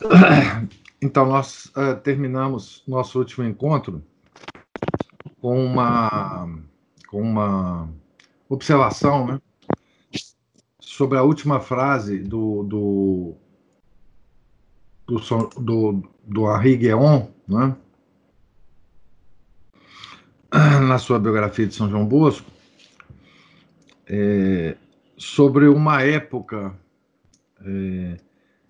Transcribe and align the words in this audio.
Então, 1.00 1.26
nós 1.26 1.66
uh, 1.66 1.94
terminamos 2.02 2.82
nosso 2.86 3.20
último 3.20 3.46
encontro 3.46 4.02
com 5.40 5.64
uma, 5.64 6.58
com 7.06 7.22
uma 7.22 7.88
observação 8.48 9.26
né, 9.28 9.40
sobre 10.80 11.18
a 11.18 11.22
última 11.22 11.60
frase 11.60 12.18
do, 12.18 12.64
do, 12.64 13.34
do, 15.06 15.20
do, 15.60 16.10
do 16.24 16.52
Henri 16.52 16.76
Guéon, 16.76 17.28
né, 17.46 17.76
na 20.88 20.98
sua 20.98 21.20
biografia 21.20 21.66
de 21.66 21.74
São 21.76 21.88
João 21.88 22.04
Bosco, 22.04 22.50
é, 24.04 24.76
sobre 25.16 25.68
uma 25.68 26.02
época. 26.02 26.74
É, 27.60 28.27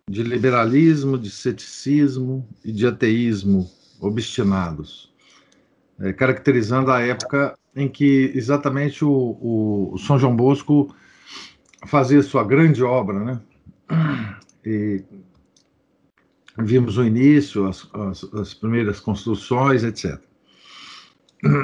de 0.08 0.22
liberalismo, 0.22 1.18
de 1.18 1.30
ceticismo 1.30 2.48
e 2.64 2.72
de 2.72 2.86
ateísmo 2.86 3.70
obstinados, 4.00 5.12
é, 6.00 6.12
caracterizando 6.12 6.90
a 6.90 7.00
época 7.00 7.58
em 7.76 7.88
que 7.88 8.32
exatamente 8.34 9.04
o, 9.04 9.92
o, 9.92 9.98
São 9.98 10.18
João 10.18 10.34
Bosco 10.34 10.94
fazia 11.86 12.22
sua 12.22 12.42
grande 12.42 12.82
obra, 12.82 13.20
né? 13.20 13.40
E 14.64 15.04
vimos 16.58 16.98
o 16.98 17.04
início, 17.04 17.66
as, 17.66 17.88
as, 17.94 18.24
as 18.34 18.54
primeiras 18.54 18.98
construções, 18.98 19.84
etc. 19.84 20.20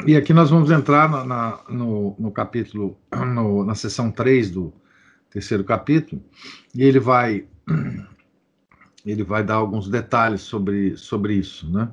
E 0.06 0.16
aqui 0.16 0.32
nós 0.32 0.50
vamos 0.50 0.70
entrar 0.70 1.10
na, 1.10 1.24
na, 1.24 1.60
no, 1.68 2.14
no, 2.18 2.30
capítulo, 2.30 2.96
no, 3.12 3.64
na 3.64 3.74
seção 3.74 4.10
3 4.10 4.52
do 4.52 4.72
terceiro 5.30 5.64
capítulo, 5.64 6.22
e 6.72 6.84
ele 6.84 7.00
vai 7.00 7.44
ele 9.04 9.22
vai 9.22 9.44
dar 9.44 9.56
alguns 9.56 9.88
detalhes 9.88 10.40
sobre, 10.40 10.96
sobre 10.96 11.34
isso, 11.34 11.70
né? 11.70 11.92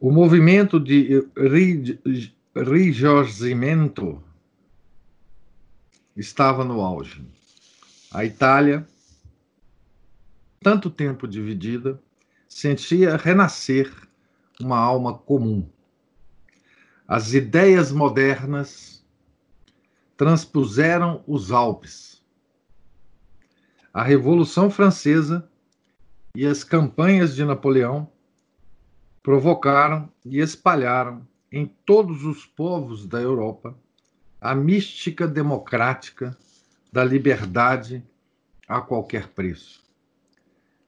O 0.00 0.10
movimento 0.10 0.78
de 0.78 1.26
rigiosimento 2.54 4.22
estava 6.16 6.64
no 6.64 6.80
auge. 6.80 7.24
A 8.12 8.24
Itália, 8.24 8.86
tanto 10.60 10.88
tempo 10.88 11.26
dividida, 11.26 12.00
sentia 12.48 13.16
renascer 13.16 13.92
uma 14.60 14.78
alma 14.78 15.14
comum. 15.18 15.68
As 17.06 17.32
ideias 17.32 17.90
modernas 17.90 19.04
transpuseram 20.16 21.22
os 21.26 21.50
Alpes 21.50 22.07
a 23.92 24.02
Revolução 24.02 24.70
Francesa 24.70 25.48
e 26.34 26.46
as 26.46 26.62
campanhas 26.62 27.34
de 27.34 27.44
Napoleão 27.44 28.10
provocaram 29.22 30.10
e 30.24 30.38
espalharam 30.38 31.26
em 31.50 31.66
todos 31.84 32.24
os 32.24 32.44
povos 32.44 33.06
da 33.06 33.20
Europa 33.20 33.76
a 34.40 34.54
mística 34.54 35.26
democrática 35.26 36.36
da 36.92 37.04
liberdade 37.04 38.04
a 38.66 38.80
qualquer 38.80 39.28
preço. 39.28 39.82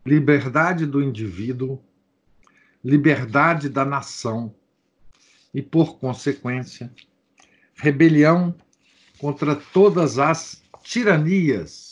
Liberdade 0.04 0.86
do 0.86 1.02
indivíduo, 1.02 1.82
liberdade 2.84 3.68
da 3.68 3.84
nação 3.84 4.54
e, 5.52 5.60
por 5.60 5.98
consequência, 5.98 6.92
rebelião 7.74 8.54
contra 9.18 9.56
todas 9.56 10.18
as 10.18 10.62
tiranias 10.82 11.89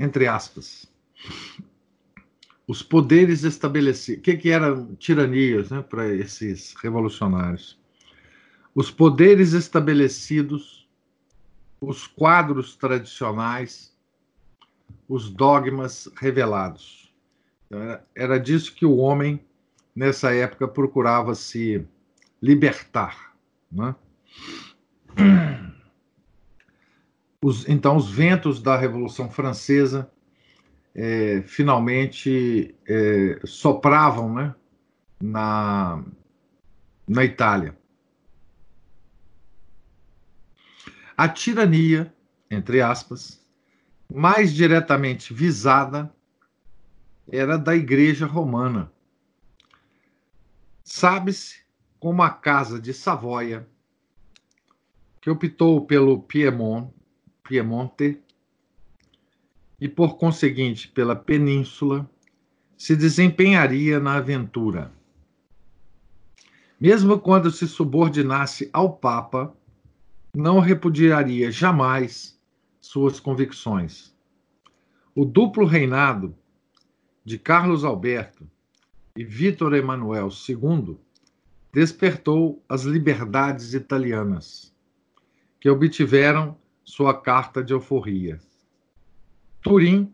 entre 0.00 0.26
aspas, 0.26 0.90
os 2.66 2.82
poderes 2.82 3.44
estabelecidos. 3.44 4.20
O 4.20 4.22
que, 4.22 4.34
que 4.34 4.48
eram 4.48 4.94
tiranias 4.94 5.68
né, 5.68 5.82
para 5.82 6.08
esses 6.08 6.74
revolucionários? 6.82 7.78
Os 8.74 8.90
poderes 8.90 9.52
estabelecidos, 9.52 10.88
os 11.78 12.06
quadros 12.06 12.76
tradicionais, 12.76 13.94
os 15.06 15.28
dogmas 15.28 16.08
revelados. 16.16 17.12
Então, 17.66 18.00
era 18.14 18.38
disso 18.38 18.74
que 18.74 18.86
o 18.86 18.96
homem, 18.96 19.38
nessa 19.94 20.34
época, 20.34 20.66
procurava 20.66 21.34
se 21.34 21.86
libertar. 22.40 23.36
Né? 23.70 23.94
Os, 27.42 27.66
então, 27.66 27.96
os 27.96 28.10
ventos 28.10 28.60
da 28.60 28.76
Revolução 28.76 29.30
Francesa 29.30 30.12
é, 30.94 31.42
finalmente 31.46 32.74
é, 32.86 33.40
sopravam 33.44 34.34
né, 34.34 34.54
na, 35.18 36.04
na 37.08 37.24
Itália. 37.24 37.78
A 41.16 41.28
tirania, 41.28 42.14
entre 42.50 42.82
aspas, 42.82 43.42
mais 44.12 44.52
diretamente 44.52 45.32
visada 45.32 46.14
era 47.30 47.56
da 47.56 47.74
Igreja 47.74 48.26
Romana. 48.26 48.92
Sabe-se 50.84 51.60
como 51.98 52.22
a 52.22 52.30
Casa 52.30 52.78
de 52.78 52.92
Savoia, 52.92 53.66
que 55.22 55.30
optou 55.30 55.86
pelo 55.86 56.22
Piemont 56.22 56.92
Piemonte 57.50 58.22
e, 59.80 59.88
por 59.88 60.16
conseguinte, 60.16 60.86
pela 60.86 61.16
península, 61.16 62.08
se 62.76 62.94
desempenharia 62.94 63.98
na 63.98 64.18
aventura. 64.18 64.92
Mesmo 66.80 67.18
quando 67.18 67.50
se 67.50 67.66
subordinasse 67.66 68.70
ao 68.72 68.92
Papa, 68.92 69.52
não 70.32 70.60
repudiaria 70.60 71.50
jamais 71.50 72.40
suas 72.80 73.18
convicções. 73.18 74.14
O 75.12 75.24
duplo 75.24 75.66
reinado 75.66 76.32
de 77.24 77.36
Carlos 77.36 77.82
Alberto 77.84 78.48
e 79.16 79.24
Vítor 79.24 79.74
Emanuel 79.74 80.28
II 80.48 80.96
despertou 81.72 82.62
as 82.68 82.84
liberdades 82.84 83.74
italianas, 83.74 84.72
que 85.58 85.68
obtiveram 85.68 86.59
sua 86.90 87.14
carta 87.14 87.62
de 87.62 87.72
alforria. 87.72 88.40
Turim 89.62 90.12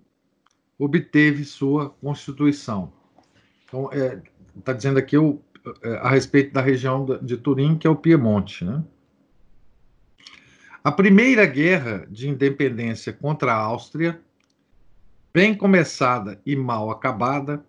obteve 0.78 1.44
sua 1.44 1.88
constituição. 1.88 2.92
Então, 3.64 3.90
está 3.90 3.96
é, 3.96 4.22
tá 4.62 4.72
dizendo 4.74 4.98
aqui 4.98 5.16
o, 5.16 5.40
é, 5.82 5.94
a 5.96 6.10
respeito 6.10 6.52
da 6.52 6.60
região 6.60 7.06
de 7.22 7.36
Turim, 7.38 7.78
que 7.78 7.86
é 7.86 7.90
o 7.90 7.96
Piemonte. 7.96 8.64
Né? 8.64 8.84
A 10.84 10.92
primeira 10.92 11.46
guerra 11.46 12.06
de 12.10 12.28
independência 12.28 13.10
contra 13.10 13.54
a 13.54 13.58
Áustria, 13.58 14.20
bem 15.32 15.54
começada 15.54 16.40
e 16.44 16.54
mal 16.54 16.90
acabada, 16.90 17.64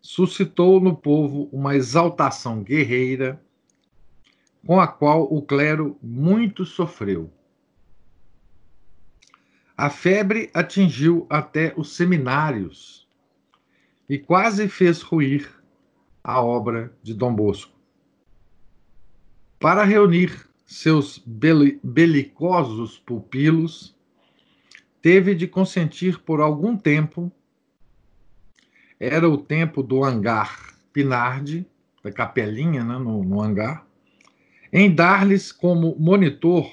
suscitou 0.00 0.80
no 0.80 0.96
povo 0.96 1.50
uma 1.52 1.76
exaltação 1.76 2.62
guerreira 2.62 3.38
com 4.66 4.80
a 4.80 4.86
qual 4.86 5.24
o 5.24 5.42
clero 5.42 5.98
muito 6.02 6.64
sofreu. 6.64 7.30
A 9.80 9.88
febre 9.88 10.50
atingiu 10.52 11.26
até 11.30 11.72
os 11.74 11.96
seminários 11.96 13.08
e 14.06 14.18
quase 14.18 14.68
fez 14.68 15.00
ruir 15.00 15.50
a 16.22 16.38
obra 16.42 16.94
de 17.02 17.14
Dom 17.14 17.34
Bosco. 17.34 17.72
Para 19.58 19.82
reunir 19.82 20.46
seus 20.66 21.24
belicosos 21.82 22.98
pupilos, 22.98 23.96
teve 25.00 25.34
de 25.34 25.48
consentir 25.48 26.20
por 26.20 26.42
algum 26.42 26.76
tempo, 26.76 27.32
era 29.00 29.26
o 29.30 29.38
tempo 29.38 29.82
do 29.82 30.04
hangar 30.04 30.76
Pinardi, 30.92 31.66
da 32.04 32.12
capelinha 32.12 32.84
né, 32.84 32.98
no, 32.98 33.24
no 33.24 33.40
hangar, 33.40 33.86
em 34.70 34.94
dar-lhes 34.94 35.50
como 35.50 35.96
monitor 35.98 36.70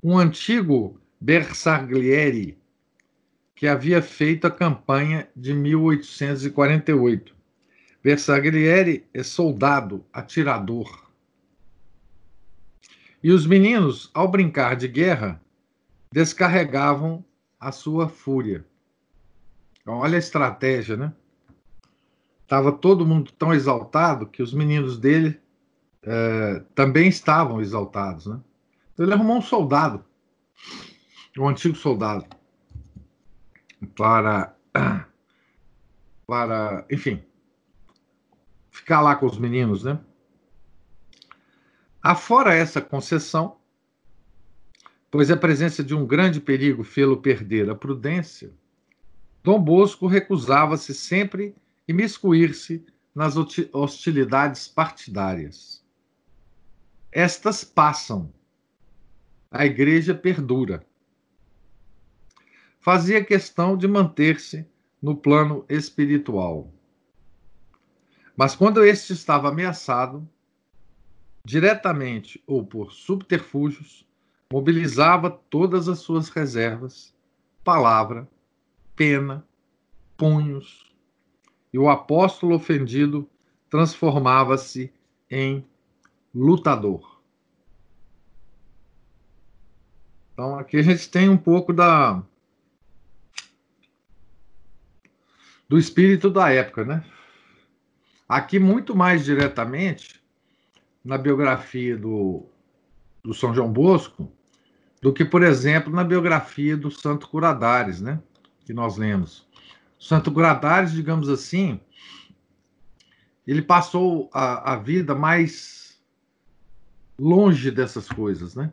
um 0.00 0.16
antigo 0.16 1.00
Bersaglieri, 1.24 2.58
que 3.54 3.66
havia 3.66 4.02
feito 4.02 4.46
a 4.46 4.50
campanha 4.50 5.26
de 5.34 5.54
1848. 5.54 7.34
Bersaglieri 8.02 9.06
é 9.14 9.22
soldado, 9.22 10.04
atirador. 10.12 11.10
E 13.22 13.30
os 13.30 13.46
meninos, 13.46 14.10
ao 14.12 14.28
brincar 14.28 14.76
de 14.76 14.86
guerra, 14.86 15.40
descarregavam 16.12 17.24
a 17.58 17.72
sua 17.72 18.06
fúria. 18.06 18.62
Então, 19.80 19.94
olha 19.94 20.16
a 20.16 20.18
estratégia, 20.18 20.94
né? 20.94 21.10
Estava 22.42 22.70
todo 22.70 23.06
mundo 23.06 23.32
tão 23.32 23.54
exaltado 23.54 24.26
que 24.26 24.42
os 24.42 24.52
meninos 24.52 24.98
dele 24.98 25.40
é, 26.02 26.62
também 26.74 27.08
estavam 27.08 27.62
exaltados, 27.62 28.26
né? 28.26 28.38
Então, 28.92 29.06
ele 29.06 29.14
arrumou 29.14 29.38
um 29.38 29.42
soldado, 29.42 30.04
um 31.38 31.48
antigo 31.48 31.76
soldado, 31.76 32.26
para, 33.96 34.56
para, 36.26 36.86
enfim, 36.90 37.22
ficar 38.70 39.00
lá 39.00 39.16
com 39.16 39.26
os 39.26 39.38
meninos, 39.38 39.84
né? 39.84 40.00
Afora 42.02 42.54
essa 42.54 42.80
concessão, 42.80 43.56
pois 45.10 45.30
a 45.30 45.36
presença 45.36 45.82
de 45.82 45.94
um 45.94 46.06
grande 46.06 46.40
perigo 46.40 46.84
fê-lo 46.84 47.16
perder 47.20 47.70
a 47.70 47.74
prudência, 47.74 48.52
Dom 49.42 49.62
Bosco 49.62 50.06
recusava-se 50.06 50.94
sempre 50.94 51.54
imiscuir-se 51.86 52.84
nas 53.14 53.36
hostilidades 53.72 54.66
partidárias. 54.66 55.84
Estas 57.12 57.62
passam. 57.62 58.32
A 59.50 59.64
igreja 59.64 60.14
perdura. 60.14 60.84
Fazia 62.84 63.24
questão 63.24 63.78
de 63.78 63.88
manter-se 63.88 64.68
no 65.00 65.16
plano 65.16 65.64
espiritual. 65.70 66.70
Mas 68.36 68.54
quando 68.54 68.84
este 68.84 69.14
estava 69.14 69.48
ameaçado, 69.48 70.28
diretamente 71.42 72.44
ou 72.46 72.62
por 72.62 72.92
subterfúgios, 72.92 74.06
mobilizava 74.52 75.30
todas 75.30 75.88
as 75.88 76.00
suas 76.00 76.28
reservas, 76.28 77.16
palavra, 77.64 78.28
pena, 78.94 79.42
punhos, 80.14 80.94
e 81.72 81.78
o 81.78 81.88
apóstolo 81.88 82.54
ofendido 82.54 83.26
transformava-se 83.70 84.92
em 85.30 85.64
lutador. 86.34 87.18
Então 90.34 90.58
aqui 90.58 90.76
a 90.76 90.82
gente 90.82 91.08
tem 91.08 91.30
um 91.30 91.38
pouco 91.38 91.72
da 91.72 92.22
do 95.74 95.78
espírito 95.78 96.30
da 96.30 96.52
época, 96.52 96.84
né? 96.84 97.04
Aqui 98.28 98.60
muito 98.60 98.94
mais 98.94 99.24
diretamente 99.24 100.22
na 101.04 101.18
biografia 101.18 101.96
do, 101.96 102.46
do 103.24 103.34
São 103.34 103.52
João 103.52 103.72
Bosco 103.72 104.32
do 105.02 105.12
que, 105.12 105.24
por 105.24 105.42
exemplo, 105.42 105.92
na 105.92 106.04
biografia 106.04 106.76
do 106.76 106.92
Santo 106.92 107.28
Curadares, 107.28 108.00
né? 108.00 108.22
Que 108.64 108.72
nós 108.72 108.96
lemos. 108.96 109.48
Santo 109.98 110.30
Gradares, 110.30 110.92
digamos 110.92 111.28
assim, 111.28 111.80
ele 113.44 113.60
passou 113.60 114.30
a, 114.32 114.74
a 114.74 114.76
vida 114.76 115.12
mais 115.12 116.00
longe 117.18 117.72
dessas 117.72 118.08
coisas, 118.08 118.54
né? 118.54 118.72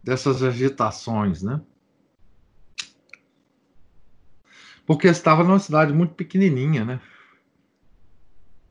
Dessas 0.00 0.44
agitações, 0.44 1.42
né? 1.42 1.60
Porque 4.86 5.06
estava 5.08 5.44
numa 5.44 5.58
cidade 5.58 5.92
muito 5.92 6.14
pequenininha, 6.14 6.84
né? 6.84 7.00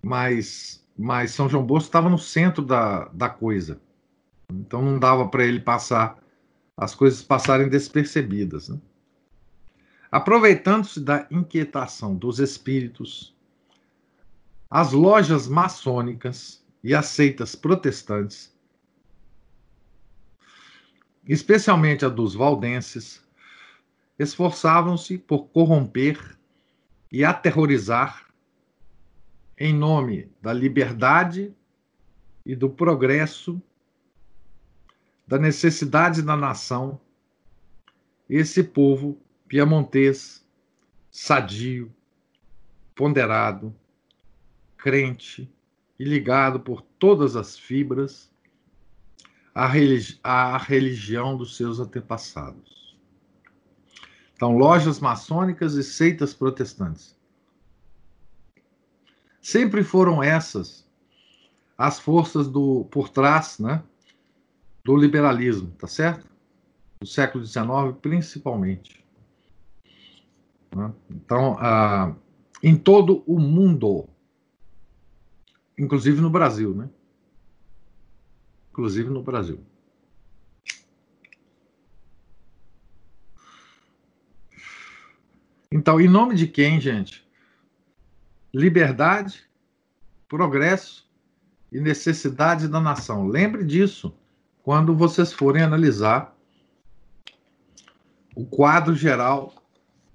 Mas, 0.01 0.85
mas 0.97 1.31
São 1.31 1.47
João 1.47 1.65
Bosco 1.65 1.87
estava 1.87 2.09
no 2.09 2.17
centro 2.17 2.63
da, 2.63 3.05
da 3.09 3.29
coisa. 3.29 3.81
Então 4.51 4.81
não 4.81 4.99
dava 4.99 5.27
para 5.27 5.45
ele 5.45 5.59
passar 5.59 6.21
as 6.75 6.95
coisas 6.95 7.21
passarem 7.21 7.69
despercebidas, 7.69 8.69
né? 8.69 8.79
Aproveitando-se 10.11 10.99
da 10.99 11.25
inquietação 11.31 12.15
dos 12.15 12.39
espíritos, 12.39 13.33
as 14.69 14.91
lojas 14.91 15.47
maçônicas 15.47 16.65
e 16.83 16.93
as 16.93 17.05
seitas 17.05 17.55
protestantes, 17.55 18.53
especialmente 21.25 22.03
a 22.03 22.09
dos 22.09 22.33
valdenses, 22.33 23.20
esforçavam-se 24.17 25.17
por 25.17 25.47
corromper 25.47 26.37
e 27.11 27.23
aterrorizar 27.23 28.27
em 29.57 29.73
nome 29.73 30.31
da 30.41 30.51
liberdade 30.51 31.53
e 32.45 32.55
do 32.55 32.69
progresso, 32.69 33.61
da 35.27 35.37
necessidade 35.37 36.21
da 36.21 36.35
nação, 36.35 36.99
esse 38.27 38.63
povo 38.63 39.21
piamontês, 39.47 40.43
sadio, 41.11 41.93
ponderado, 42.95 43.75
crente 44.77 45.47
e 45.99 46.03
ligado 46.03 46.59
por 46.59 46.81
todas 46.81 47.35
as 47.35 47.57
fibras 47.57 48.31
à, 49.53 49.65
à 50.23 50.57
religião 50.57 51.37
dos 51.37 51.55
seus 51.55 51.79
antepassados. 51.79 52.80
Então, 54.41 54.57
lojas 54.57 54.99
maçônicas 54.99 55.75
e 55.75 55.83
seitas 55.83 56.33
protestantes. 56.33 57.15
Sempre 59.39 59.83
foram 59.83 60.23
essas 60.23 60.89
as 61.77 61.99
forças 61.99 62.47
do 62.47 62.85
por 62.85 63.09
trás, 63.09 63.59
né, 63.59 63.83
do 64.83 64.95
liberalismo, 64.95 65.69
tá 65.77 65.85
certo? 65.85 66.27
Do 66.99 67.05
século 67.05 67.45
XIX, 67.45 67.95
principalmente. 68.01 69.05
Né? 70.75 70.91
Então, 71.11 71.55
ah, 71.59 72.15
em 72.63 72.75
todo 72.75 73.23
o 73.27 73.39
mundo, 73.39 74.09
inclusive 75.77 76.19
no 76.19 76.31
Brasil, 76.31 76.73
né? 76.73 76.89
Inclusive 78.71 79.07
no 79.07 79.21
Brasil. 79.21 79.63
Então, 85.71 86.01
em 86.01 86.07
nome 86.07 86.35
de 86.35 86.47
quem, 86.47 86.81
gente? 86.81 87.25
Liberdade, 88.53 89.49
progresso 90.27 91.09
e 91.71 91.79
necessidade 91.79 92.67
da 92.67 92.81
nação. 92.81 93.27
Lembre 93.27 93.63
disso 93.63 94.13
quando 94.61 94.95
vocês 94.95 95.31
forem 95.31 95.63
analisar 95.63 96.35
o 98.35 98.45
quadro 98.45 98.93
geral 98.95 99.53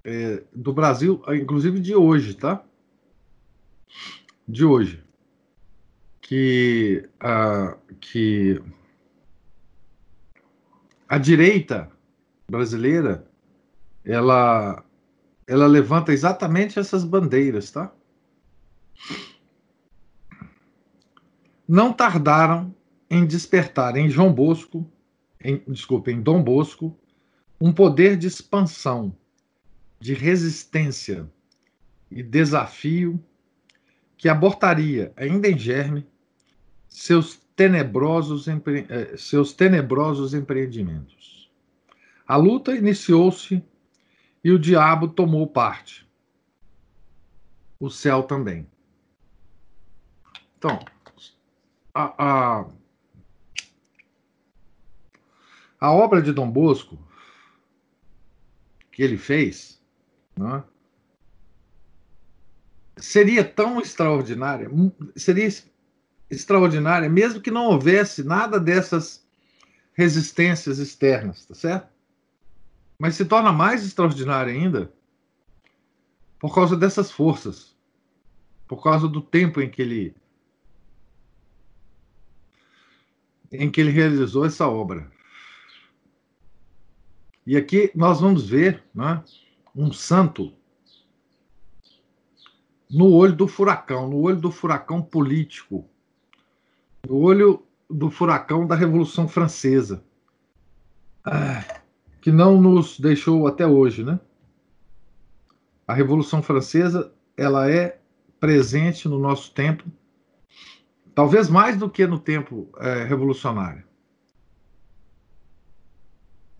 é, 0.04 0.42
do 0.54 0.72
Brasil, 0.72 1.22
inclusive 1.28 1.80
de 1.80 1.94
hoje, 1.94 2.34
tá? 2.34 2.62
De 4.46 4.64
hoje. 4.64 5.02
Que, 6.20 7.08
a, 7.20 7.76
que 8.00 8.60
a 11.08 11.18
direita 11.18 11.90
brasileira 12.50 13.26
ela, 14.04 14.84
ela 15.46 15.66
levanta 15.66 16.12
exatamente 16.12 16.78
essas 16.78 17.04
bandeiras, 17.04 17.70
tá? 17.70 17.92
Não 21.68 21.92
tardaram 21.92 22.74
em 23.08 23.24
despertar 23.24 23.96
em 23.96 24.08
João 24.10 24.32
Bosco, 24.32 24.90
em, 25.40 25.62
desculpa, 25.68 26.10
em 26.10 26.20
Dom 26.20 26.42
Bosco, 26.42 26.98
um 27.60 27.72
poder 27.72 28.16
de 28.16 28.26
expansão 28.26 29.16
de 30.00 30.14
resistência 30.14 31.30
e 32.10 32.22
desafio 32.22 33.22
que 34.16 34.28
abortaria, 34.28 35.12
ainda 35.16 35.48
em 35.48 35.58
germe, 35.58 36.06
seus 36.88 37.36
tenebrosos, 37.54 38.48
empre... 38.48 38.86
Eh, 38.88 39.16
seus 39.16 39.52
tenebrosos 39.52 40.34
empreendimentos. 40.34 41.50
A 42.26 42.36
luta 42.36 42.74
iniciou-se 42.74 43.62
e 44.46 44.52
o 44.52 44.60
diabo 44.60 45.08
tomou 45.08 45.44
parte. 45.44 46.08
O 47.80 47.90
céu 47.90 48.22
também. 48.22 48.70
Então, 50.56 50.78
a, 51.92 52.14
a, 52.16 52.66
a 55.80 55.92
obra 55.92 56.22
de 56.22 56.32
Dom 56.32 56.48
Bosco 56.48 56.96
que 58.92 59.02
ele 59.02 59.18
fez 59.18 59.82
né? 60.38 60.62
seria 62.96 63.42
tão 63.42 63.80
extraordinária, 63.80 64.70
seria 65.16 65.48
extraordinária, 66.30 67.08
mesmo 67.08 67.40
que 67.40 67.50
não 67.50 67.64
houvesse 67.64 68.22
nada 68.22 68.60
dessas 68.60 69.26
resistências 69.92 70.78
externas, 70.78 71.46
tá 71.46 71.54
certo? 71.56 71.95
Mas 72.98 73.14
se 73.14 73.24
torna 73.24 73.52
mais 73.52 73.84
extraordinária 73.84 74.52
ainda 74.52 74.92
por 76.38 76.54
causa 76.54 76.76
dessas 76.76 77.10
forças, 77.10 77.76
por 78.66 78.82
causa 78.82 79.08
do 79.08 79.20
tempo 79.20 79.60
em 79.60 79.70
que 79.70 79.82
ele 79.82 80.16
em 83.52 83.70
que 83.70 83.80
ele 83.80 83.90
realizou 83.90 84.44
essa 84.44 84.68
obra. 84.68 85.10
E 87.46 87.56
aqui 87.56 87.92
nós 87.94 88.20
vamos 88.20 88.48
ver 88.48 88.82
né, 88.92 89.22
um 89.74 89.92
santo 89.92 90.52
no 92.90 93.12
olho 93.12 93.34
do 93.34 93.46
furacão, 93.46 94.08
no 94.08 94.20
olho 94.20 94.40
do 94.40 94.50
furacão 94.50 95.00
político, 95.00 95.88
no 97.08 97.16
olho 97.16 97.64
do 97.88 98.10
furacão 98.10 98.66
da 98.66 98.74
Revolução 98.74 99.28
Francesa, 99.28 100.04
ah, 101.24 101.75
que 102.26 102.32
não 102.32 102.60
nos 102.60 102.98
deixou 102.98 103.46
até 103.46 103.64
hoje, 103.64 104.02
né? 104.02 104.18
A 105.86 105.94
Revolução 105.94 106.42
Francesa, 106.42 107.14
ela 107.36 107.70
é 107.70 108.00
presente 108.40 109.08
no 109.08 109.16
nosso 109.16 109.52
tempo, 109.52 109.84
talvez 111.14 111.48
mais 111.48 111.76
do 111.76 111.88
que 111.88 112.04
no 112.04 112.18
tempo 112.18 112.68
é, 112.78 113.04
revolucionário. 113.04 113.84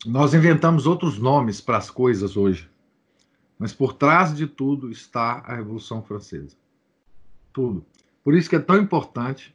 Nós 0.06 0.35
inventamos 0.35 0.87
outros 0.87 1.18
nomes 1.18 1.61
para 1.61 1.78
as 1.78 1.90
coisas 1.90 2.37
hoje. 2.37 2.70
Mas 3.58 3.75
por 3.75 3.94
trás 3.94 4.37
de 4.37 4.46
tudo 4.46 4.88
está 4.88 5.42
a 5.44 5.56
Revolução 5.56 6.00
Francesa. 6.00 6.56
Tudo. 7.52 7.85
Por 8.23 8.37
isso 8.37 8.49
que 8.49 8.54
é 8.54 8.61
tão 8.61 8.76
importante 8.76 9.52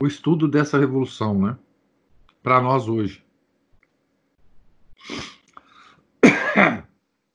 o 0.00 0.06
estudo 0.06 0.48
dessa 0.48 0.78
revolução, 0.78 1.38
né? 1.38 1.58
Para 2.42 2.62
nós 2.62 2.88
hoje. 2.88 3.22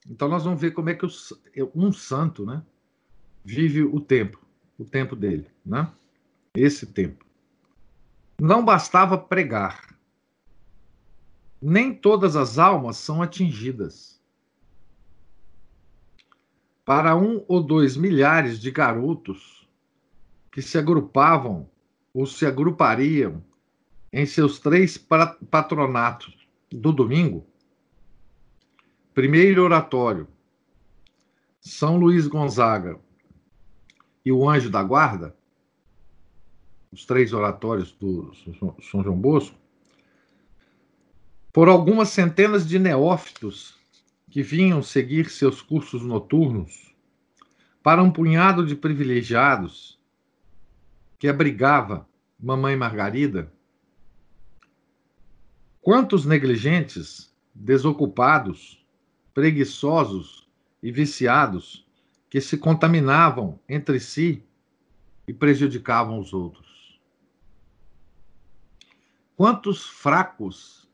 Então 0.07 0.27
nós 0.27 0.43
vamos 0.43 0.61
ver 0.61 0.71
como 0.71 0.89
é 0.89 0.93
que 0.93 1.05
um 1.73 1.91
santo, 1.91 2.45
né, 2.45 2.63
vive 3.43 3.83
o 3.83 3.99
tempo, 3.99 4.39
o 4.77 4.85
tempo 4.85 5.15
dele, 5.15 5.47
né? 5.65 5.91
Esse 6.53 6.85
tempo. 6.85 7.25
Não 8.39 8.63
bastava 8.63 9.17
pregar. 9.17 9.95
Nem 11.61 11.93
todas 11.93 12.35
as 12.35 12.57
almas 12.59 12.97
são 12.97 13.21
atingidas 13.21 14.21
para 16.83 17.15
um 17.15 17.43
ou 17.47 17.63
dois 17.63 17.97
milhares 17.97 18.59
de 18.59 18.69
garotos 18.69 19.67
que 20.51 20.61
se 20.61 20.77
agrupavam 20.77 21.67
ou 22.13 22.25
se 22.25 22.45
agrupariam 22.45 23.43
em 24.13 24.25
seus 24.25 24.59
três 24.59 24.97
patronatos 24.97 26.47
do 26.71 26.93
domingo. 26.93 27.45
Primeiro 29.15 29.63
oratório, 29.63 30.27
São 31.61 31.95
Luís 31.95 32.27
Gonzaga 32.27 32.99
e 34.25 34.29
o 34.29 34.49
Anjo 34.49 34.69
da 34.69 34.83
Guarda, 34.83 35.33
os 36.91 37.05
três 37.05 37.31
oratórios 37.31 37.93
do 37.93 38.33
São 38.91 39.01
João 39.01 39.15
Bosco, 39.15 39.57
por 41.53 41.69
algumas 41.69 42.09
centenas 42.09 42.67
de 42.67 42.77
neófitos 42.77 43.79
que 44.29 44.43
vinham 44.43 44.83
seguir 44.83 45.29
seus 45.29 45.61
cursos 45.61 46.01
noturnos, 46.01 46.93
para 47.81 48.03
um 48.03 48.11
punhado 48.11 48.65
de 48.65 48.75
privilegiados 48.75 49.97
que 51.17 51.29
abrigava 51.29 52.05
Mamãe 52.37 52.75
Margarida? 52.75 53.49
Quantos 55.79 56.25
negligentes, 56.25 57.33
desocupados, 57.53 58.84
preguiçosos 59.35 60.49
e 60.81 60.91
viciados 60.91 61.85
que 62.27 62.41
se 62.41 62.57
contaminavam 62.57 63.59
entre 63.69 63.99
si 63.99 64.43
e 65.27 65.33
prejudicavam 65.33 66.19
os 66.19 66.33
outros? 66.33 66.99
Quantos 69.35 69.85
fracos 69.85 70.89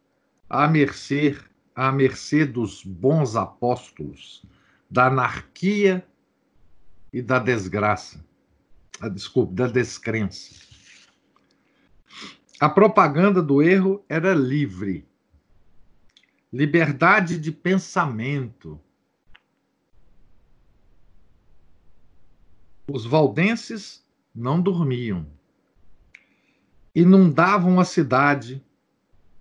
à 0.50 0.67
mercê 0.67 1.38
à 1.75 1.91
mercê 1.91 2.45
dos 2.45 2.83
bons 2.83 3.36
apóstolos, 3.36 4.43
da 4.89 5.07
anarquia 5.07 6.05
e 7.13 7.21
da 7.21 7.39
desgraça. 7.39 8.24
Desculpe, 9.13 9.53
da 9.53 9.67
descrença. 9.67 10.53
A 12.60 12.69
propaganda 12.69 13.41
do 13.41 13.62
erro 13.62 14.05
era 14.07 14.33
livre. 14.33 15.07
Liberdade 16.53 17.39
de 17.39 17.51
pensamento. 17.51 18.77
Os 22.91 23.05
valdenses 23.05 24.05
não 24.36 24.62
dormiam. 24.62 25.25
Inundavam 26.93 27.79
a 27.79 27.86
cidade, 27.86 28.62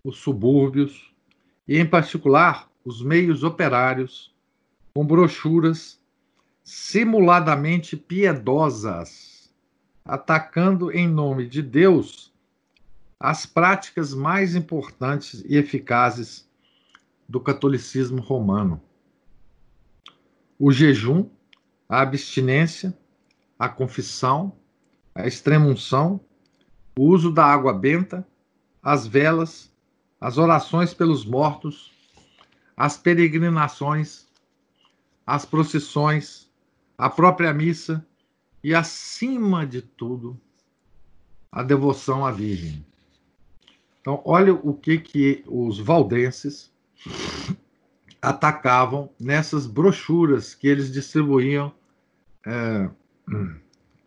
os 0.05 0.19
subúrbios, 0.19 1.13
e, 1.67 1.79
em 1.79 1.87
particular, 1.87 2.71
os 2.85 3.03
meios 3.03 3.43
operários, 3.43 4.33
com 4.95 5.05
brochuras 5.05 6.01
simuladamente 6.63 7.97
piedosas, 7.97 9.53
atacando 10.05 10.93
em 10.93 11.09
nome 11.09 11.49
de 11.49 11.61
Deus 11.61 12.33
as 13.19 13.45
práticas 13.45 14.15
mais 14.15 14.55
importantes 14.55 15.45
e 15.45 15.57
eficazes 15.57 16.49
do 17.31 17.39
catolicismo 17.39 18.21
romano. 18.21 18.83
O 20.59 20.73
jejum, 20.73 21.31
a 21.89 22.01
abstinência, 22.01 22.93
a 23.57 23.69
confissão, 23.69 24.59
a 25.15 25.29
extremunção, 25.29 26.21
o 26.99 27.05
uso 27.05 27.31
da 27.31 27.45
água 27.47 27.73
benta, 27.73 28.27
as 28.83 29.07
velas, 29.07 29.73
as 30.21 30.39
orações 30.39 30.93
pelos 30.93 31.25
mortos, 31.25 31.93
as 32.77 32.99
peregrinações, 32.99 34.27
as 35.25 35.47
procissões, 35.47 36.51
a 36.99 37.09
própria 37.09 37.55
missa 37.55 38.05
e, 38.63 38.75
acima 38.75 39.65
de 39.65 39.83
tudo, 39.83 40.37
a 41.53 41.63
devoção 41.63 42.27
à 42.27 42.33
Virgem. 42.33 42.85
Então, 44.01 44.21
olha 44.25 44.53
o 44.53 44.75
que, 44.75 44.99
que 44.99 45.45
os 45.47 45.79
valdenses 45.79 46.73
atacavam 48.21 49.11
nessas 49.19 49.67
brochuras 49.67 50.55
que 50.55 50.69
eles 50.69 50.93
distribuíam 50.93 51.73
é, 52.47 52.89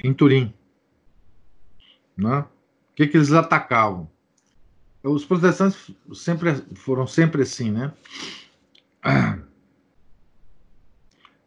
em 0.03 0.13
Turim. 0.13 0.53
Né? 2.15 2.39
O 2.39 2.95
que, 2.95 3.07
que 3.07 3.17
eles 3.17 3.31
atacavam? 3.31 4.11
os 5.03 5.25
protestantes 5.25 5.91
sempre 6.13 6.55
foram 6.75 7.05
sempre 7.05 7.41
assim, 7.41 7.69
né? 7.69 7.91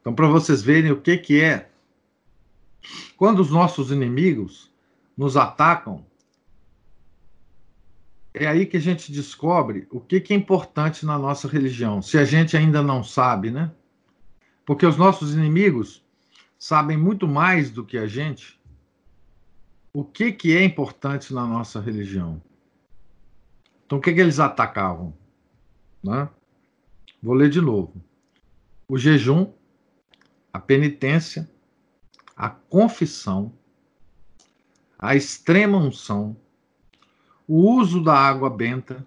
Então, 0.00 0.14
para 0.14 0.28
vocês 0.28 0.62
verem 0.62 0.92
o 0.92 1.00
que, 1.00 1.16
que 1.16 1.40
é, 1.40 1.70
quando 3.16 3.40
os 3.40 3.50
nossos 3.50 3.90
inimigos 3.90 4.70
nos 5.16 5.36
atacam, 5.36 6.04
é 8.38 8.46
aí 8.46 8.66
que 8.66 8.76
a 8.76 8.80
gente 8.80 9.10
descobre 9.10 9.86
o 9.90 9.98
que, 9.98 10.20
que 10.20 10.32
é 10.32 10.36
importante 10.36 11.06
na 11.06 11.18
nossa 11.18 11.48
religião, 11.48 12.02
se 12.02 12.18
a 12.18 12.24
gente 12.24 12.56
ainda 12.56 12.82
não 12.82 13.02
sabe, 13.02 13.50
né? 13.50 13.72
Porque 14.64 14.84
os 14.84 14.96
nossos 14.96 15.34
inimigos 15.34 16.04
sabem 16.58 16.96
muito 16.96 17.26
mais 17.26 17.70
do 17.70 17.84
que 17.84 17.96
a 17.96 18.06
gente 18.06 18.56
o 19.96 20.04
que, 20.04 20.30
que 20.30 20.54
é 20.54 20.62
importante 20.62 21.32
na 21.32 21.46
nossa 21.46 21.80
religião. 21.80 22.42
Então, 23.86 23.96
o 23.96 24.00
que, 24.00 24.12
que 24.12 24.20
eles 24.20 24.38
atacavam? 24.38 25.16
Né? 26.04 26.28
Vou 27.22 27.34
ler 27.34 27.48
de 27.48 27.62
novo. 27.62 28.04
O 28.86 28.98
jejum, 28.98 29.54
a 30.52 30.58
penitência, 30.60 31.50
a 32.36 32.50
confissão, 32.50 33.54
a 34.98 35.16
extrema 35.16 35.78
unção, 35.78 36.36
o 37.46 37.70
uso 37.70 38.02
da 38.02 38.14
água 38.14 38.50
benta, 38.50 39.06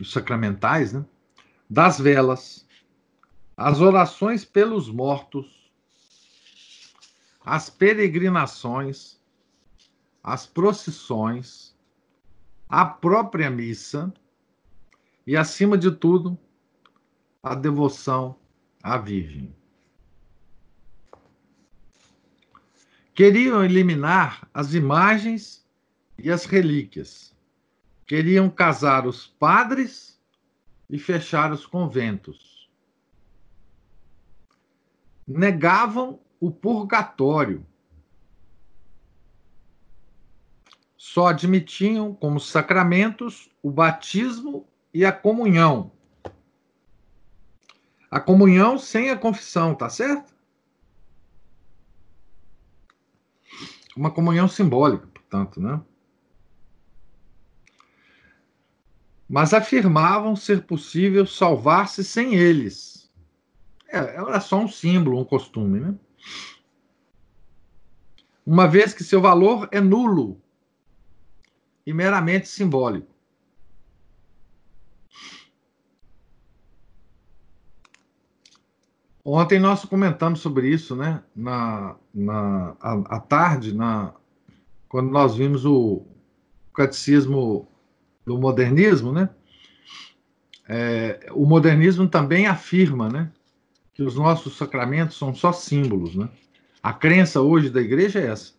os 0.00 0.12
sacramentais, 0.12 0.92
né? 0.92 1.04
das 1.68 1.98
velas, 1.98 2.66
as 3.56 3.80
orações 3.80 4.44
pelos 4.44 4.90
mortos, 4.90 5.70
as 7.44 7.70
peregrinações, 7.70 9.20
as 10.22 10.46
procissões, 10.46 11.74
a 12.68 12.84
própria 12.84 13.48
missa 13.48 14.12
e, 15.26 15.36
acima 15.36 15.78
de 15.78 15.90
tudo, 15.90 16.36
a 17.42 17.54
devoção 17.54 18.36
à 18.82 18.98
Virgem. 18.98 19.54
Queriam 23.14 23.64
eliminar 23.64 24.46
as 24.52 24.74
imagens 24.74 25.65
e 26.18 26.30
as 26.30 26.44
relíquias. 26.44 27.34
Queriam 28.06 28.48
casar 28.48 29.06
os 29.06 29.26
padres 29.26 30.20
e 30.88 30.98
fechar 30.98 31.52
os 31.52 31.66
conventos. 31.66 32.70
Negavam 35.26 36.20
o 36.38 36.50
purgatório. 36.50 37.66
Só 40.96 41.28
admitiam 41.28 42.14
como 42.14 42.38
sacramentos 42.38 43.50
o 43.62 43.70
batismo 43.70 44.68
e 44.94 45.04
a 45.04 45.12
comunhão. 45.12 45.90
A 48.10 48.20
comunhão 48.20 48.78
sem 48.78 49.10
a 49.10 49.18
confissão, 49.18 49.74
tá 49.74 49.88
certo? 49.88 50.34
Uma 53.96 54.10
comunhão 54.10 54.46
simbólica, 54.46 55.06
portanto, 55.08 55.60
né? 55.60 55.82
Mas 59.28 59.52
afirmavam 59.52 60.36
ser 60.36 60.62
possível 60.62 61.26
salvar-se 61.26 62.04
sem 62.04 62.34
eles. 62.34 63.10
É, 63.88 63.98
era 63.98 64.40
só 64.40 64.58
um 64.60 64.68
símbolo, 64.68 65.20
um 65.20 65.24
costume, 65.24 65.80
né? 65.80 65.94
Uma 68.44 68.68
vez 68.68 68.94
que 68.94 69.02
seu 69.02 69.20
valor 69.20 69.68
é 69.72 69.80
nulo 69.80 70.40
e 71.84 71.92
meramente 71.92 72.48
simbólico. 72.48 73.16
Ontem 79.24 79.58
nós 79.58 79.84
comentamos 79.84 80.38
sobre 80.38 80.68
isso, 80.68 80.94
né? 80.94 81.20
Na, 81.34 81.96
na 82.14 82.76
à, 82.80 83.16
à 83.16 83.20
tarde, 83.20 83.74
na, 83.74 84.14
quando 84.88 85.10
nós 85.10 85.34
vimos 85.34 85.64
o 85.64 86.06
catecismo 86.72 87.66
do 88.26 88.36
modernismo, 88.36 89.12
né? 89.12 89.30
É, 90.68 91.28
o 91.32 91.46
modernismo 91.46 92.08
também 92.08 92.48
afirma, 92.48 93.08
né, 93.08 93.30
que 93.94 94.02
os 94.02 94.16
nossos 94.16 94.56
sacramentos 94.56 95.16
são 95.16 95.32
só 95.32 95.52
símbolos, 95.52 96.16
né? 96.16 96.28
A 96.82 96.92
crença 96.92 97.40
hoje 97.40 97.70
da 97.70 97.80
igreja 97.80 98.18
é 98.18 98.26
essa, 98.26 98.52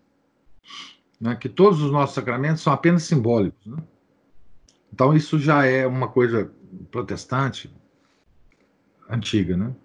né, 1.19 1.35
que 1.35 1.49
todos 1.49 1.81
os 1.81 1.91
nossos 1.91 2.15
sacramentos 2.15 2.63
são 2.63 2.71
apenas 2.71 3.03
simbólicos. 3.03 3.65
Né? 3.65 3.77
Então 4.91 5.13
isso 5.13 5.37
já 5.37 5.65
é 5.65 5.85
uma 5.85 6.07
coisa 6.07 6.49
protestante 6.89 7.69
antiga, 9.09 9.57
né? 9.57 9.75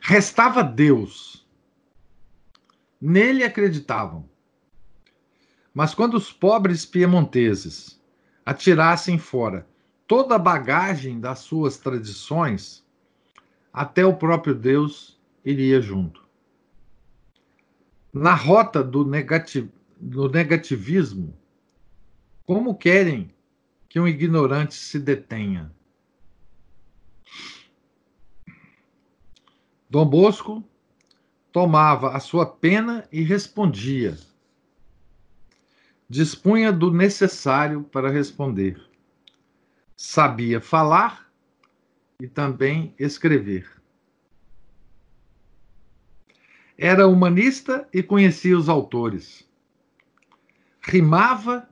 Restava 0.00 0.64
Deus. 0.64 1.46
Nele 3.00 3.44
acreditavam. 3.44 4.28
Mas 5.72 5.94
quando 5.94 6.14
os 6.14 6.32
pobres 6.32 6.84
piemonteses 6.84 8.01
atirassem 8.44 9.18
fora 9.18 9.66
toda 10.12 10.34
a 10.34 10.38
bagagem 10.38 11.18
das 11.18 11.38
suas 11.38 11.78
tradições, 11.78 12.84
até 13.72 14.04
o 14.04 14.14
próprio 14.14 14.54
Deus 14.54 15.18
iria 15.42 15.80
junto. 15.80 16.22
Na 18.12 18.34
rota 18.34 18.84
do, 18.84 19.04
do 19.96 20.28
negativismo, 20.28 21.34
como 22.44 22.74
querem 22.76 23.34
que 23.88 23.98
um 23.98 24.06
ignorante 24.06 24.74
se 24.74 24.98
detenha? 24.98 25.72
Dom 29.88 30.04
Bosco 30.04 30.62
tomava 31.50 32.14
a 32.14 32.20
sua 32.20 32.44
pena 32.44 33.08
e 33.10 33.22
respondia. 33.22 34.18
Dispunha 36.14 36.70
do 36.70 36.90
necessário 36.90 37.84
para 37.84 38.10
responder. 38.10 38.78
Sabia 39.96 40.60
falar 40.60 41.32
e 42.20 42.28
também 42.28 42.94
escrever. 42.98 43.66
Era 46.76 47.08
humanista 47.08 47.88
e 47.94 48.02
conhecia 48.02 48.58
os 48.58 48.68
autores. 48.68 49.48
Rimava 50.82 51.66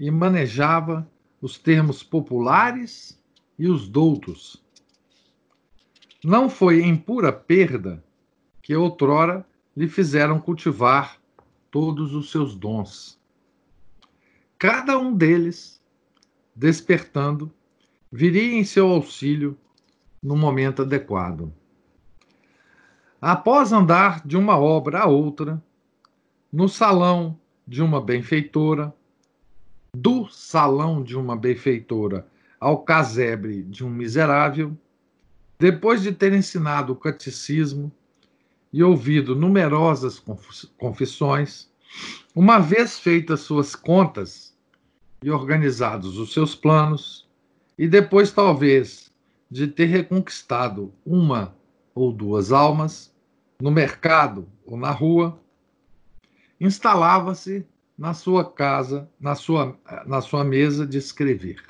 e 0.00 0.10
manejava 0.10 1.06
os 1.38 1.58
termos 1.58 2.02
populares 2.02 3.22
e 3.58 3.68
os 3.68 3.86
doutos 3.86 4.64
não 6.24 6.48
foi 6.48 6.80
em 6.80 6.96
pura 6.96 7.30
perda 7.30 8.02
que 8.62 8.74
outrora 8.74 9.46
lhe 9.76 9.86
fizeram 9.86 10.40
cultivar 10.40 11.20
todos 11.70 12.14
os 12.14 12.30
seus 12.30 12.54
dons. 12.54 13.19
Cada 14.60 14.98
um 14.98 15.14
deles, 15.14 15.80
despertando, 16.54 17.50
viria 18.12 18.58
em 18.58 18.62
seu 18.62 18.88
auxílio 18.88 19.56
no 20.22 20.36
momento 20.36 20.82
adequado. 20.82 21.50
Após 23.18 23.72
andar 23.72 24.20
de 24.22 24.36
uma 24.36 24.58
obra 24.58 24.98
a 24.98 25.06
outra, 25.06 25.64
no 26.52 26.68
salão 26.68 27.40
de 27.66 27.82
uma 27.82 28.02
benfeitora, 28.02 28.94
do 29.96 30.28
salão 30.28 31.02
de 31.02 31.16
uma 31.16 31.34
benfeitora 31.34 32.28
ao 32.60 32.82
casebre 32.82 33.62
de 33.62 33.82
um 33.82 33.88
miserável, 33.88 34.76
depois 35.58 36.02
de 36.02 36.12
ter 36.12 36.34
ensinado 36.34 36.92
o 36.92 36.96
catecismo 36.96 37.90
e 38.70 38.82
ouvido 38.82 39.34
numerosas 39.34 40.22
confissões, 40.76 41.70
uma 42.34 42.58
vez 42.58 42.98
feitas 42.98 43.40
suas 43.40 43.74
contas 43.74 44.49
e 45.22 45.30
organizados 45.30 46.18
os 46.18 46.32
seus 46.32 46.54
planos, 46.54 47.28
e 47.76 47.88
depois, 47.88 48.30
talvez, 48.32 49.12
de 49.50 49.66
ter 49.66 49.86
reconquistado 49.86 50.92
uma 51.04 51.56
ou 51.94 52.12
duas 52.12 52.52
almas, 52.52 53.12
no 53.60 53.70
mercado 53.70 54.48
ou 54.64 54.76
na 54.76 54.90
rua, 54.90 55.38
instalava-se 56.58 57.66
na 57.96 58.14
sua 58.14 58.50
casa, 58.50 59.10
na 59.20 59.34
sua, 59.34 59.78
na 60.06 60.22
sua 60.22 60.42
mesa 60.42 60.86
de 60.86 60.96
escrever. 60.96 61.62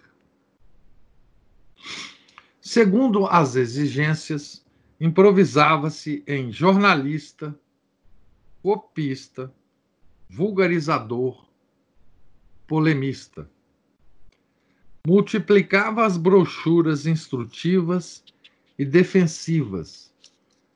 Segundo 2.60 3.26
as 3.26 3.56
exigências, 3.56 4.64
improvisava-se 5.00 6.22
em 6.26 6.52
jornalista, 6.52 7.58
copista, 8.62 9.52
vulgarizador, 10.28 11.49
polemista. 12.70 13.50
Multiplicava 15.04 16.06
as 16.06 16.16
brochuras 16.16 17.04
instrutivas 17.04 18.22
e 18.78 18.84
defensivas 18.84 20.14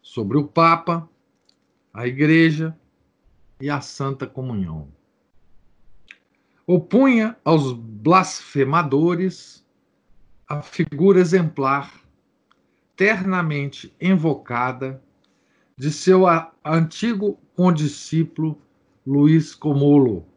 sobre 0.02 0.36
o 0.36 0.44
Papa, 0.44 1.08
a 1.92 2.04
Igreja 2.04 2.76
e 3.60 3.70
a 3.70 3.80
Santa 3.80 4.26
Comunhão. 4.26 4.88
Opunha 6.66 7.36
aos 7.44 7.72
blasfemadores 7.72 9.64
a 10.48 10.62
figura 10.62 11.20
exemplar, 11.20 11.94
ternamente 12.96 13.94
invocada, 14.00 15.00
de 15.78 15.92
seu 15.92 16.24
antigo 16.64 17.38
condiscípulo 17.54 18.60
Luiz 19.06 19.54
Comolo. 19.54 20.33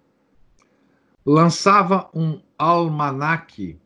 Lançava 1.28 2.10
um 2.14 2.42
almanaque, 2.58 3.78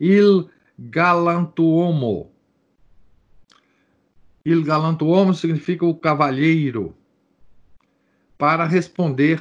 Il 0.00 0.50
Galantuomo. 0.78 2.32
Il 4.44 4.64
Galantuomo 4.64 5.32
significa 5.32 5.86
o 5.86 5.94
cavalheiro, 5.94 6.96
para 8.36 8.64
responder 8.64 9.40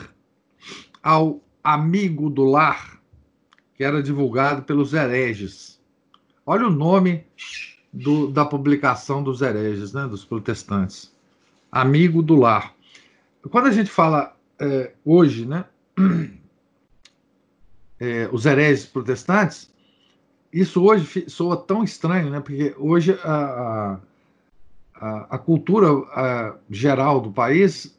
ao 1.01 1.41
amigo 1.63 2.29
do 2.29 2.43
lar, 2.43 3.01
que 3.73 3.83
era 3.83 4.01
divulgado 4.03 4.63
pelos 4.63 4.93
hereges 4.93 5.77
Olha 6.49 6.65
o 6.65 6.71
nome 6.71 7.25
do, 7.91 8.31
da 8.31 8.45
publicação 8.45 9.21
dos 9.21 9.41
hereges, 9.41 9.91
né, 9.91 10.07
dos 10.07 10.23
protestantes. 10.23 11.13
Amigo 11.69 12.23
do 12.23 12.37
lar. 12.37 12.73
Quando 13.51 13.67
a 13.67 13.71
gente 13.71 13.91
fala 13.91 14.33
é, 14.57 14.93
hoje, 15.03 15.45
né, 15.45 15.65
é, 17.99 18.29
os 18.31 18.45
hereges 18.45 18.85
protestantes, 18.85 19.71
isso 20.51 20.83
hoje 20.83 21.29
soa 21.29 21.57
tão 21.57 21.83
estranho, 21.83 22.29
né, 22.29 22.39
porque 22.39 22.75
hoje 22.77 23.19
a, 23.23 23.99
a, 24.95 25.35
a 25.35 25.37
cultura 25.37 25.87
a, 26.11 26.55
geral 26.69 27.19
do 27.19 27.31
país, 27.31 27.97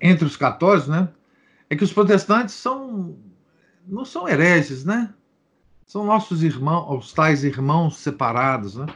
entre 0.00 0.24
os 0.24 0.36
católicos, 0.36 0.88
né, 0.88 1.08
é 1.68 1.76
que 1.76 1.84
os 1.84 1.92
protestantes 1.92 2.54
são 2.54 3.16
não 3.86 4.04
são 4.04 4.28
hereges, 4.28 4.84
né? 4.84 5.12
São 5.86 6.04
nossos 6.04 6.42
irmãos, 6.42 7.06
os 7.06 7.12
tais 7.14 7.42
irmãos 7.42 7.96
separados, 7.96 8.76
né? 8.76 8.86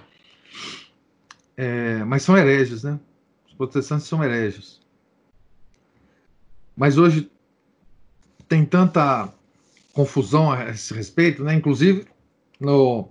É, 1.57 2.05
mas 2.05 2.22
são 2.22 2.37
hereges, 2.37 2.83
né? 2.83 3.01
Os 3.46 3.55
protestantes 3.55 4.07
são 4.07 4.22
hereges. 4.22 4.81
Mas 6.77 6.98
hoje 6.98 7.31
tem 8.46 8.66
tanta 8.66 9.33
confusão 9.93 10.51
a 10.51 10.71
esse 10.71 10.95
respeito, 10.95 11.45
né? 11.45 11.55
Inclusive 11.55 12.07
no, 12.59 13.09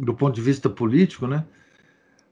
do 0.00 0.14
ponto 0.14 0.34
de 0.34 0.40
vista 0.40 0.68
político, 0.68 1.26
né? 1.26 1.44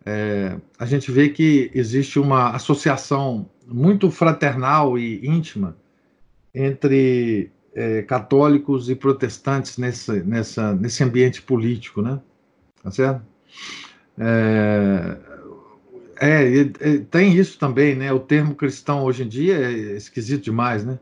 É, 0.06 0.56
a 0.78 0.84
gente 0.84 1.10
vê 1.10 1.30
que 1.30 1.70
existe 1.74 2.18
uma 2.18 2.50
associação 2.50 3.48
muito 3.66 4.10
fraternal 4.10 4.98
e 4.98 5.26
íntima 5.26 5.76
entre 6.54 7.50
é, 7.74 8.02
católicos 8.02 8.90
e 8.90 8.94
protestantes 8.94 9.78
nesse, 9.78 10.22
nessa, 10.22 10.74
nesse 10.74 11.02
ambiente 11.02 11.40
político, 11.40 12.02
né? 12.02 12.20
Tá 12.82 12.90
certo? 12.90 13.22
É, 14.18 15.18
é, 16.80 16.98
tem 17.10 17.34
isso 17.34 17.58
também, 17.58 17.94
né? 17.94 18.12
O 18.12 18.20
termo 18.20 18.54
cristão 18.54 19.04
hoje 19.04 19.24
em 19.24 19.28
dia 19.28 19.56
é 19.56 19.96
esquisito 19.96 20.44
demais, 20.44 20.84
né? 20.84 20.98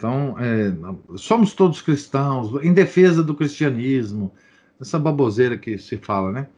Então, 0.00 0.34
é, 0.38 0.72
somos 1.18 1.52
todos 1.52 1.82
cristãos, 1.82 2.64
em 2.64 2.72
defesa 2.72 3.22
do 3.22 3.34
cristianismo, 3.34 4.32
essa 4.80 4.98
baboseira 4.98 5.58
que 5.58 5.76
se 5.76 5.98
fala, 5.98 6.32
né? 6.32 6.48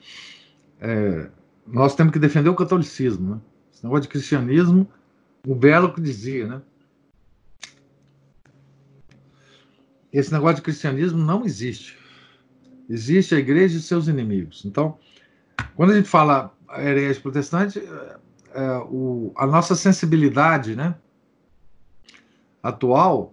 É, 0.80 1.28
nós 1.66 1.96
temos 1.96 2.12
que 2.12 2.20
defender 2.20 2.48
o 2.50 2.54
catolicismo, 2.54 3.34
né? 3.34 3.40
Esse 3.74 3.82
negócio 3.82 4.02
de 4.02 4.08
cristianismo, 4.10 4.88
o 5.44 5.56
Belo 5.56 5.92
que 5.92 6.00
dizia, 6.00 6.46
né? 6.46 6.62
Esse 10.12 10.32
negócio 10.32 10.56
de 10.56 10.62
cristianismo 10.62 11.18
não 11.18 11.44
existe. 11.44 11.98
Existe 12.88 13.34
a 13.34 13.38
igreja 13.38 13.76
e 13.76 13.80
seus 13.80 14.06
inimigos. 14.06 14.64
Então, 14.64 14.96
quando 15.74 15.90
a 15.90 15.96
gente 15.96 16.08
fala 16.08 16.54
herege 16.76 17.18
protestante, 17.18 17.80
é, 17.80 18.16
é, 18.54 18.76
o, 18.84 19.32
a 19.34 19.48
nossa 19.48 19.74
sensibilidade, 19.74 20.76
né? 20.76 20.94
Atual 22.62 23.31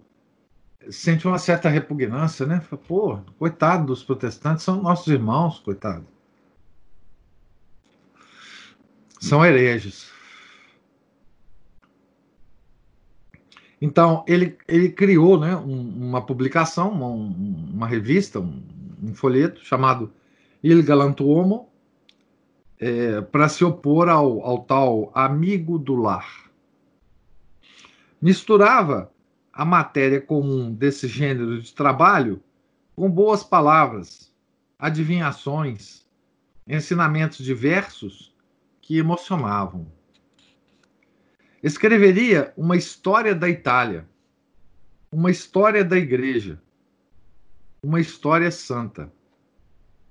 sente 0.88 1.26
uma 1.26 1.38
certa 1.38 1.68
repugnância, 1.68 2.46
né? 2.46 2.62
Pô, 2.88 3.18
coitado 3.38 3.86
dos 3.86 4.02
protestantes, 4.02 4.64
são 4.64 4.80
nossos 4.80 5.08
irmãos, 5.08 5.58
coitado. 5.58 6.06
São 9.18 9.44
hereges. 9.44 10.10
Então, 13.80 14.24
ele, 14.26 14.58
ele 14.68 14.90
criou 14.90 15.38
né, 15.38 15.56
um, 15.56 16.08
uma 16.08 16.24
publicação, 16.24 16.90
uma, 16.90 17.06
uma 17.06 17.86
revista, 17.86 18.38
um, 18.38 18.62
um, 19.02 19.14
folheto 19.14 19.64
chamado 19.64 20.12
Il 20.62 20.82
Galantuomo, 20.82 21.68
é, 22.78 23.20
para 23.22 23.48
se 23.48 23.64
opor 23.64 24.08
ao, 24.08 24.44
ao 24.44 24.64
tal 24.64 25.10
amigo 25.14 25.78
do 25.78 25.96
lar. 25.96 26.50
Misturava 28.20 29.10
a 29.60 29.64
matéria 29.66 30.22
comum 30.22 30.72
desse 30.72 31.06
gênero 31.06 31.60
de 31.60 31.74
trabalho 31.74 32.42
com 32.96 33.10
boas 33.10 33.44
palavras, 33.44 34.32
adivinhações, 34.78 36.06
ensinamentos 36.66 37.44
diversos 37.44 38.34
que 38.80 38.96
emocionavam. 38.96 39.86
Escreveria 41.62 42.54
uma 42.56 42.74
história 42.74 43.34
da 43.34 43.50
Itália, 43.50 44.08
uma 45.12 45.30
história 45.30 45.84
da 45.84 45.98
igreja, 45.98 46.58
uma 47.82 48.00
história 48.00 48.50
santa, 48.50 49.12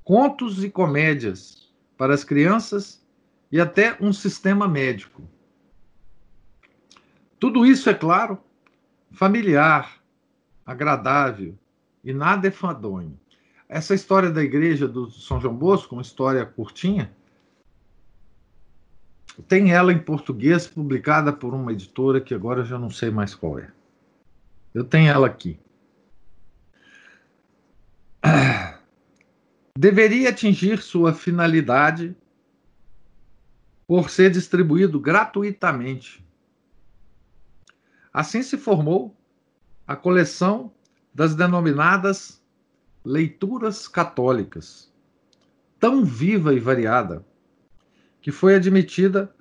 contos 0.04 0.64
e 0.64 0.70
comédias 0.70 1.74
para 1.98 2.14
as 2.14 2.24
crianças 2.24 3.04
e 3.52 3.60
até 3.60 3.98
um 4.00 4.14
sistema 4.14 4.68
médico. 4.68 5.28
Tudo 7.40 7.66
isso, 7.66 7.90
é 7.90 7.96
claro, 7.96 8.38
familiar, 9.12 10.00
agradável 10.66 11.58
e 12.04 12.14
nada 12.14 12.48
enfadonho. 12.48 13.20
Essa 13.68 13.94
história 13.94 14.32
da 14.32 14.44
igreja 14.44 14.88
do 14.88 15.10
São 15.12 15.40
João 15.40 15.56
Bosco, 15.56 15.96
uma 15.96 16.02
história 16.02 16.46
curtinha, 16.46 17.12
tem 19.48 19.72
ela 19.72 19.94
em 19.94 20.00
português, 20.00 20.68
publicada 20.68 21.32
por 21.32 21.54
uma 21.54 21.72
editora 21.72 22.20
que 22.20 22.34
agora 22.34 22.62
eu 22.62 22.66
já 22.66 22.78
não 22.78 22.90
sei 22.90 23.10
mais 23.10 23.34
qual 23.34 23.60
é. 23.60 23.72
Eu 24.74 24.84
tenho 24.84 25.10
ela 25.10 25.28
aqui. 25.28 25.60
Deveria 29.78 30.30
atingir 30.30 30.82
sua 30.82 31.14
finalidade 31.14 32.16
por 33.88 34.10
ser 34.10 34.30
distribuído 34.30 35.00
gratuitamente. 35.00 36.24
Assim 38.14 38.42
se 38.42 38.58
formou 38.58 39.16
a 39.88 39.96
coleção 39.96 40.72
das 41.14 41.36
denominadas 41.36 42.42
leituras 43.04 43.88
católicas, 43.88 44.94
tão 45.80 46.04
viva 46.04 46.54
e 46.54 46.60
variada 46.60 47.26
que 48.22 48.32
foi 48.32 48.56
admitida 48.56 49.34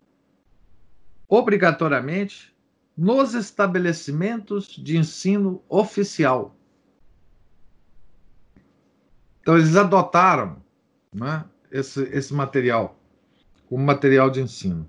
obrigatoriamente 1.28 2.56
nos 2.96 3.34
estabelecimentos 3.34 4.66
de 4.68 4.96
ensino 4.96 5.62
oficial. 5.68 6.56
Então, 9.40 9.56
eles 9.56 9.76
adotaram 9.76 10.62
né, 11.12 11.44
esse, 11.70 12.02
esse 12.04 12.34
material 12.34 12.98
como 13.68 13.84
material 13.84 14.30
de 14.30 14.40
ensino. 14.40 14.88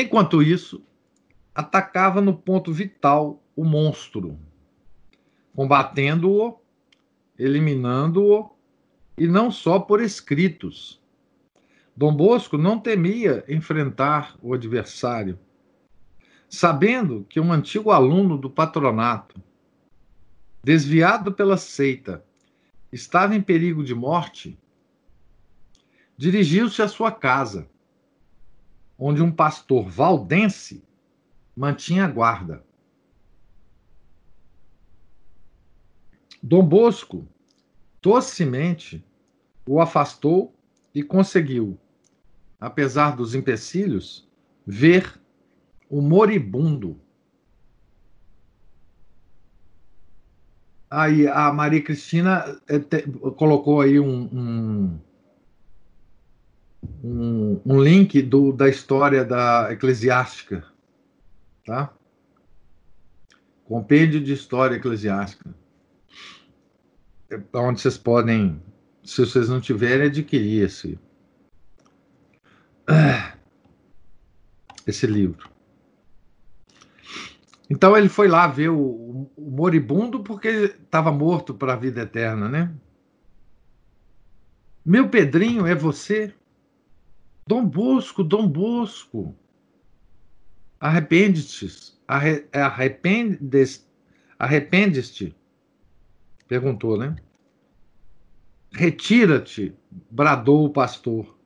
Enquanto 0.00 0.40
isso, 0.40 0.80
atacava 1.52 2.20
no 2.20 2.32
ponto 2.32 2.72
vital 2.72 3.42
o 3.56 3.64
monstro, 3.64 4.38
combatendo-o, 5.56 6.60
eliminando-o 7.36 8.48
e 9.18 9.26
não 9.26 9.50
só 9.50 9.80
por 9.80 10.00
escritos. 10.00 11.02
Dom 11.96 12.14
Bosco 12.14 12.56
não 12.56 12.78
temia 12.78 13.44
enfrentar 13.48 14.38
o 14.40 14.54
adversário, 14.54 15.36
sabendo 16.48 17.26
que 17.28 17.40
um 17.40 17.52
antigo 17.52 17.90
aluno 17.90 18.38
do 18.38 18.48
patronato, 18.48 19.42
desviado 20.62 21.32
pela 21.32 21.56
seita, 21.56 22.24
estava 22.92 23.34
em 23.34 23.42
perigo 23.42 23.82
de 23.82 23.96
morte, 23.96 24.56
dirigiu-se 26.16 26.80
à 26.82 26.86
sua 26.86 27.10
casa, 27.10 27.68
onde 28.98 29.22
um 29.22 29.30
pastor 29.30 29.88
valdense 29.88 30.82
mantinha 31.54 32.06
guarda. 32.08 32.64
Dom 36.42 36.66
Bosco, 36.66 37.26
docemente, 38.02 39.04
o 39.66 39.80
afastou 39.80 40.54
e 40.94 41.02
conseguiu, 41.02 41.78
apesar 42.60 43.14
dos 43.14 43.34
empecilhos, 43.34 44.28
ver 44.66 45.20
o 45.88 46.00
moribundo. 46.00 47.00
Aí 50.90 51.26
a 51.28 51.52
Maria 51.52 51.82
Cristina 51.82 52.60
te, 52.88 53.02
colocou 53.36 53.80
aí 53.80 54.00
um, 54.00 54.22
um, 54.32 55.00
um, 57.02 57.60
um 57.64 57.82
link 57.82 58.20
do, 58.22 58.52
da 58.52 58.68
história 58.68 59.24
da 59.24 59.68
eclesiástica, 59.72 60.64
tá? 61.64 61.92
Compêndio 63.64 64.20
de 64.20 64.32
História 64.32 64.76
Eclesiástica, 64.76 65.54
é 67.30 67.38
onde 67.54 67.80
vocês 67.80 67.98
podem 67.98 68.62
se 69.08 69.24
vocês 69.24 69.48
não 69.48 69.58
tiverem, 69.58 70.06
adquirir 70.06 70.64
esse, 70.64 70.98
esse 74.86 75.06
livro. 75.06 75.48
Então 77.70 77.96
ele 77.96 78.10
foi 78.10 78.28
lá 78.28 78.46
ver 78.46 78.68
o, 78.68 79.30
o 79.34 79.50
moribundo 79.50 80.22
porque 80.22 80.48
estava 80.48 81.10
morto 81.10 81.54
para 81.54 81.72
a 81.72 81.76
vida 81.76 82.02
eterna, 82.02 82.48
né? 82.50 82.74
Meu 84.84 85.08
Pedrinho, 85.08 85.66
é 85.66 85.74
você? 85.74 86.34
Dom 87.48 87.64
Bosco, 87.64 88.22
Dom 88.22 88.46
Bosco. 88.46 89.34
Arrepende-te. 90.78 91.94
Arrepende-te. 92.06 93.86
Arrepende-te. 94.38 95.34
Perguntou, 96.46 96.98
né? 96.98 97.16
Retira-te, 98.70 99.74
bradou 100.10 100.66
o 100.66 100.70
pastor. 100.70 101.38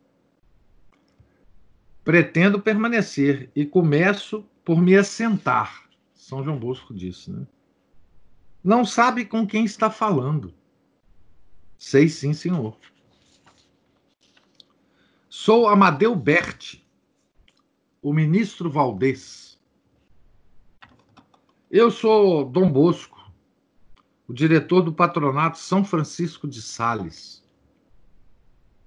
Pretendo 2.02 2.60
permanecer 2.60 3.48
e 3.54 3.64
começo 3.64 4.44
por 4.64 4.82
me 4.82 4.96
assentar. 4.96 5.88
São 6.12 6.42
João 6.42 6.58
Bosco 6.58 6.92
disse, 6.92 7.30
né? 7.30 7.46
Não 8.62 8.84
sabe 8.84 9.24
com 9.24 9.46
quem 9.46 9.64
está 9.64 9.88
falando. 9.88 10.52
Sei 11.78 12.08
sim, 12.08 12.32
senhor. 12.32 12.76
Sou 15.34 15.66
Amadeu 15.66 16.14
Berti, 16.14 16.86
o 18.02 18.12
ministro 18.12 18.70
Valdez. 18.70 19.58
Eu 21.70 21.90
sou 21.90 22.44
Dom 22.44 22.70
Bosco, 22.70 23.32
o 24.28 24.34
diretor 24.34 24.82
do 24.82 24.92
patronato 24.92 25.56
São 25.56 25.82
Francisco 25.86 26.46
de 26.46 26.60
Sales. 26.60 27.42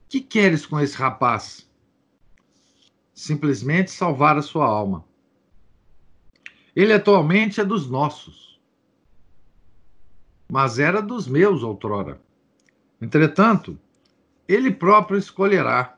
Que 0.08 0.22
queres 0.22 0.68
com 0.68 0.80
esse 0.80 0.96
rapaz? 0.96 1.68
Simplesmente 3.12 3.90
salvar 3.90 4.38
a 4.38 4.44
sua 4.44 4.68
alma. 4.68 5.04
Ele 6.76 6.94
atualmente 6.94 7.60
é 7.60 7.66
dos 7.66 7.90
nossos, 7.90 8.62
mas 10.48 10.78
era 10.78 11.02
dos 11.02 11.28
meus 11.28 11.64
outrora. 11.64 12.22
Entretanto, 13.02 13.80
ele 14.48 14.72
próprio 14.72 15.18
escolherá. 15.18 15.96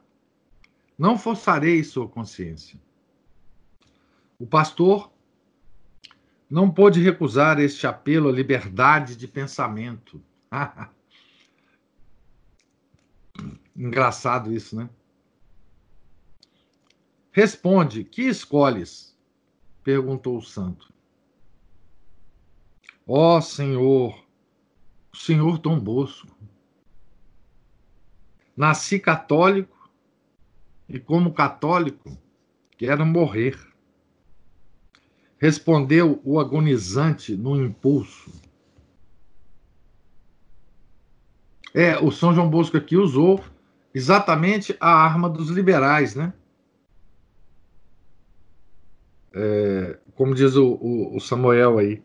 Não 0.97 1.17
forçarei 1.17 1.83
sua 1.83 2.07
consciência. 2.07 2.79
O 4.39 4.47
pastor 4.47 5.11
não 6.49 6.71
pôde 6.71 7.01
recusar 7.01 7.59
este 7.59 7.85
apelo 7.85 8.29
à 8.29 8.31
liberdade 8.31 9.15
de 9.15 9.27
pensamento. 9.27 10.23
Engraçado 13.75 14.51
isso, 14.51 14.75
né? 14.75 14.89
Responde: 17.31 18.03
Que 18.03 18.23
escolhes? 18.23 19.15
perguntou 19.83 20.37
o 20.37 20.41
santo. 20.41 20.91
Ó 23.05 23.37
oh, 23.37 23.41
Senhor, 23.41 24.21
Senhor 25.13 25.57
Dom 25.59 25.79
Bosco, 25.79 26.35
nasci 28.55 28.99
católico 28.99 29.76
e, 30.89 30.99
como 30.99 31.33
católico, 31.33 32.17
quero 32.77 33.05
morrer. 33.05 33.57
Respondeu 35.39 36.19
o 36.23 36.39
agonizante 36.39 37.35
no 37.35 37.55
impulso. 37.61 38.31
É, 41.73 41.97
o 41.99 42.11
São 42.11 42.33
João 42.33 42.49
Bosco 42.49 42.77
aqui 42.77 42.95
usou 42.95 43.43
exatamente 43.93 44.75
a 44.79 44.89
arma 44.89 45.29
dos 45.29 45.49
liberais, 45.49 46.15
né? 46.15 46.33
É, 49.33 49.97
como 50.15 50.33
diz 50.33 50.55
o, 50.55 50.73
o, 50.81 51.15
o, 51.15 51.19
Samuel 51.19 51.77
aí. 51.77 52.01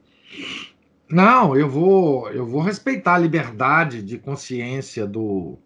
Não, 1.08 1.56
eu 1.56 1.68
vou, 1.68 2.30
eu 2.30 2.44
vou 2.44 2.60
respeitar 2.60 3.14
a 3.14 3.18
liberdade 3.18 4.02
de 4.02 4.18
consciência 4.18 5.06
do, 5.06 5.58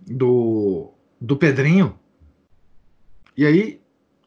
do, 0.00 0.90
do 1.20 1.36
Pedrinho. 1.36 1.98
E 3.36 3.44
aí 3.44 3.80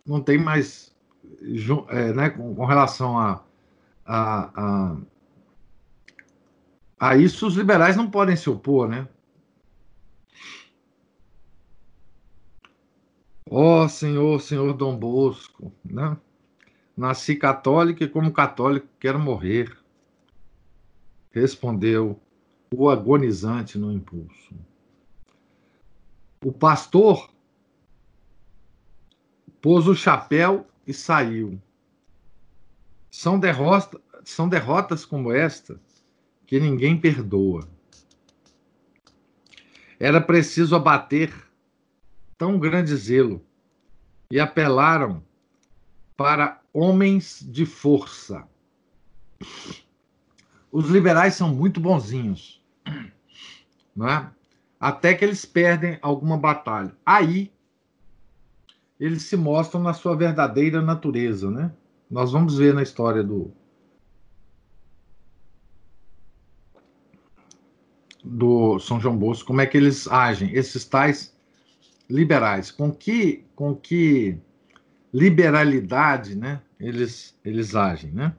não 0.05 0.21
tem 0.21 0.37
mais, 0.37 0.95
é, 1.89 2.13
né, 2.13 2.29
com, 2.29 2.55
com, 2.55 2.65
relação 2.65 3.17
a, 3.17 3.43
a, 4.05 4.51
a, 4.55 4.97
a 6.99 7.17
isso, 7.17 7.47
os 7.47 7.55
liberais 7.55 7.95
não 7.95 8.09
podem 8.09 8.35
se 8.35 8.49
opor, 8.49 8.87
né? 8.87 9.07
Ó 13.49 13.83
oh, 13.83 13.89
Senhor, 13.89 14.41
Senhor 14.41 14.73
Dom 14.73 14.97
Bosco, 14.97 15.71
né? 15.83 16.17
Nasci 16.97 17.35
católico 17.35 18.03
e, 18.03 18.09
como 18.09 18.31
católico, 18.31 18.87
quero 18.99 19.19
morrer. 19.19 19.77
Respondeu 21.31 22.19
o 22.73 22.89
agonizante 22.89 23.77
no 23.77 23.93
impulso. 23.93 24.53
O 26.43 26.51
pastor 26.51 27.29
pôs 29.67 29.85
o 29.85 29.93
chapéu 29.93 30.65
e 30.87 30.93
saiu. 30.93 31.61
São, 33.11 33.37
derrota, 33.37 33.99
são 34.23 34.47
derrotas 34.47 35.03
como 35.03 35.29
esta 35.29 35.77
que 36.45 36.57
ninguém 36.57 36.97
perdoa. 36.97 37.67
Era 39.99 40.21
preciso 40.21 40.73
abater 40.73 41.33
tão 42.37 42.57
grande 42.57 42.95
zelo 42.95 43.45
e 44.31 44.39
apelaram 44.39 45.21
para 46.15 46.61
homens 46.71 47.45
de 47.45 47.65
força. 47.65 48.47
Os 50.71 50.87
liberais 50.87 51.33
são 51.35 51.53
muito 51.53 51.81
bonzinhos, 51.81 52.63
é? 52.87 54.27
até 54.79 55.13
que 55.13 55.25
eles 55.25 55.43
perdem 55.43 55.99
alguma 56.01 56.37
batalha. 56.37 56.95
Aí 57.05 57.51
eles 58.99 59.23
se 59.23 59.37
mostram 59.37 59.81
na 59.81 59.93
sua 59.93 60.15
verdadeira 60.15 60.81
natureza, 60.81 61.49
né? 61.51 61.71
Nós 62.09 62.31
vamos 62.31 62.57
ver 62.57 62.73
na 62.73 62.83
história 62.83 63.23
do 63.23 63.51
do 68.23 68.77
São 68.79 68.99
João 68.99 69.15
Bosco 69.15 69.47
como 69.47 69.61
é 69.61 69.65
que 69.65 69.77
eles 69.77 70.07
agem, 70.07 70.51
esses 70.53 70.83
tais 70.83 71.33
liberais, 72.09 72.71
com 72.71 72.91
que 72.91 73.45
com 73.55 73.75
que 73.75 74.37
liberalidade, 75.13 76.35
né? 76.35 76.61
Eles 76.79 77.37
eles 77.43 77.75
agem, 77.75 78.11
né? 78.11 78.35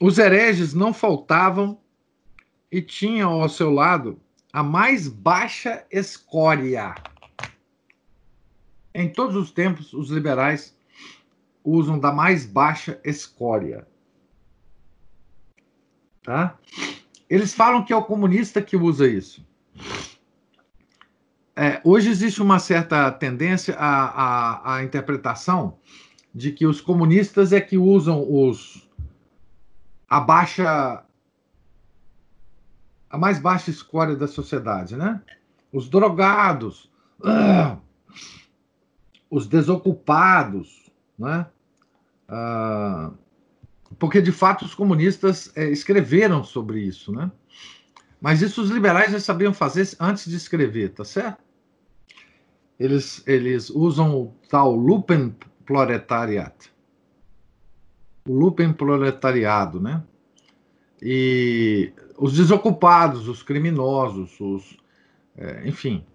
Os 0.00 0.18
hereges 0.18 0.74
não 0.74 0.92
faltavam 0.92 1.78
e 2.70 2.82
tinham 2.82 3.40
ao 3.40 3.48
seu 3.48 3.70
lado 3.70 4.20
a 4.52 4.62
mais 4.62 5.08
baixa 5.08 5.84
escória. 5.90 6.94
Em 8.98 9.10
todos 9.10 9.36
os 9.36 9.50
tempos, 9.50 9.92
os 9.92 10.08
liberais 10.08 10.74
usam 11.62 11.98
da 11.98 12.10
mais 12.10 12.46
baixa 12.46 12.98
escória. 13.04 13.86
Tá? 16.22 16.58
Eles 17.28 17.52
falam 17.52 17.84
que 17.84 17.92
é 17.92 17.96
o 17.96 18.04
comunista 18.04 18.62
que 18.62 18.74
usa 18.74 19.06
isso. 19.06 19.46
É, 21.54 21.78
hoje 21.84 22.08
existe 22.08 22.40
uma 22.40 22.58
certa 22.58 23.12
tendência 23.12 23.76
à, 23.78 24.06
à, 24.06 24.76
à, 24.76 24.82
interpretação 24.82 25.78
de 26.34 26.50
que 26.50 26.66
os 26.66 26.80
comunistas 26.80 27.52
é 27.52 27.60
que 27.60 27.76
usam 27.76 28.24
os 28.26 28.88
a 30.08 30.20
baixa 30.20 31.04
a 33.10 33.18
mais 33.18 33.38
baixa 33.38 33.70
escória 33.70 34.16
da 34.16 34.26
sociedade, 34.26 34.96
né? 34.96 35.20
Os 35.70 35.88
drogados, 35.88 36.90
uh, 37.20 37.78
os 39.36 39.46
desocupados, 39.46 40.90
né? 41.18 41.46
Uh, 42.26 43.14
porque 43.98 44.22
de 44.22 44.32
fato 44.32 44.64
os 44.64 44.74
comunistas 44.74 45.52
é, 45.54 45.68
escreveram 45.68 46.42
sobre 46.42 46.80
isso, 46.80 47.12
né? 47.12 47.30
Mas 48.18 48.40
isso 48.40 48.62
os 48.62 48.70
liberais 48.70 49.12
já 49.12 49.20
sabiam 49.20 49.52
fazer 49.52 49.94
antes 50.00 50.30
de 50.30 50.36
escrever, 50.36 50.94
tá 50.94 51.04
certo? 51.04 51.44
Eles, 52.80 53.22
eles 53.26 53.68
usam 53.68 54.16
o 54.16 54.34
tal 54.48 54.74
Lupenproletariat. 54.74 56.72
O 58.26 58.32
Lupenproletariado, 58.32 59.78
né? 59.78 60.02
E 61.02 61.92
os 62.16 62.34
desocupados, 62.34 63.28
os 63.28 63.42
criminosos, 63.42 64.40
os, 64.40 64.78
é, 65.36 65.68
enfim, 65.68 66.06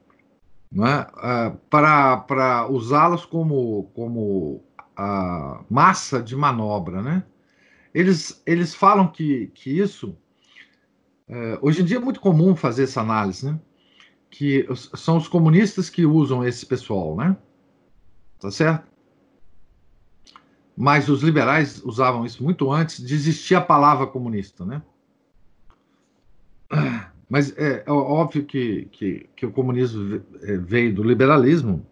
é? 0.73 1.57
para, 1.69 2.17
para 2.17 2.67
usá-los 2.67 3.25
como, 3.25 3.91
como 3.93 4.63
a 4.95 5.63
massa 5.69 6.21
de 6.21 6.35
manobra. 6.35 7.01
Né? 7.01 7.23
Eles, 7.93 8.41
eles 8.45 8.73
falam 8.73 9.07
que, 9.07 9.47
que 9.47 9.77
isso. 9.77 10.17
É, 11.27 11.59
hoje 11.61 11.81
em 11.81 11.85
dia 11.85 11.97
é 11.97 11.99
muito 11.99 12.19
comum 12.19 12.55
fazer 12.55 12.83
essa 12.83 13.01
análise, 13.01 13.45
né? 13.45 13.59
que 14.29 14.65
são 14.95 15.17
os 15.17 15.27
comunistas 15.27 15.89
que 15.89 16.05
usam 16.05 16.45
esse 16.45 16.65
pessoal, 16.65 17.17
né? 17.17 17.35
Tá 18.39 18.49
certo? 18.49 18.89
Mas 20.75 21.09
os 21.09 21.21
liberais 21.21 21.83
usavam 21.83 22.25
isso 22.25 22.41
muito 22.41 22.71
antes 22.71 23.05
de 23.05 23.13
existir 23.13 23.55
a 23.55 23.61
palavra 23.61 24.07
comunista, 24.07 24.65
né? 24.65 24.81
Mas 27.31 27.57
é, 27.57 27.81
óbvio 27.87 28.43
que, 28.43 28.89
que, 28.91 29.29
que, 29.37 29.45
o 29.45 29.53
comunismo 29.53 30.21
é, 30.41 30.57
veio 30.57 30.93
do 30.93 31.01
liberalismo. 31.01 31.87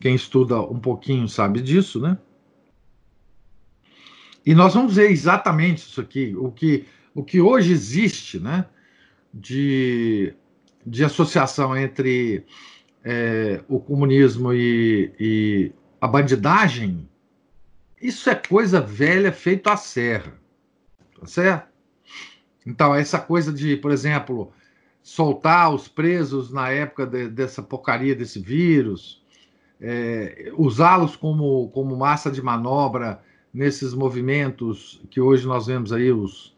Quem 0.00 0.16
estuda 0.16 0.60
um 0.60 0.80
pouquinho 0.80 1.28
sabe 1.28 1.62
disso, 1.62 2.00
né? 2.00 2.18
E 4.44 4.52
nós 4.52 4.74
vamos 4.74 4.96
ver 4.96 5.12
exatamente 5.12 5.78
isso 5.86 6.00
aqui, 6.00 6.34
o 6.36 6.50
que, 6.50 6.86
o 7.14 7.22
que 7.22 7.40
hoje 7.40 7.70
existe, 7.72 8.40
né? 8.40 8.66
De, 9.32 10.34
de 10.84 11.04
associação 11.04 11.76
entre 11.76 12.44
é, 13.04 13.62
o 13.68 13.78
comunismo 13.78 14.52
e, 14.52 15.12
e 15.20 15.72
a 16.00 16.08
bandidagem, 16.08 17.08
isso 18.02 18.28
é 18.28 18.34
coisa 18.34 18.80
velha 18.80 19.30
feito 19.30 19.70
à 19.70 19.76
serra, 19.76 20.36
tá 21.16 21.26
certo? 21.26 21.68
Então, 22.66 22.92
essa 22.92 23.20
coisa 23.20 23.52
de, 23.52 23.76
por 23.76 23.92
exemplo, 23.92 24.52
soltar 25.02 25.74
os 25.74 25.88
presos 25.88 26.50
na 26.50 26.70
época 26.70 27.06
de, 27.06 27.28
dessa 27.28 27.62
porcaria 27.62 28.14
desse 28.14 28.38
vírus, 28.38 29.22
é, 29.80 30.52
usá-los 30.56 31.16
como, 31.16 31.68
como 31.70 31.96
massa 31.96 32.30
de 32.30 32.42
manobra 32.42 33.22
nesses 33.52 33.94
movimentos 33.94 35.00
que 35.10 35.20
hoje 35.20 35.46
nós 35.46 35.66
vemos 35.66 35.92
aí, 35.92 36.12
os, 36.12 36.54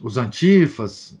os 0.00 0.16
antifas. 0.16 1.20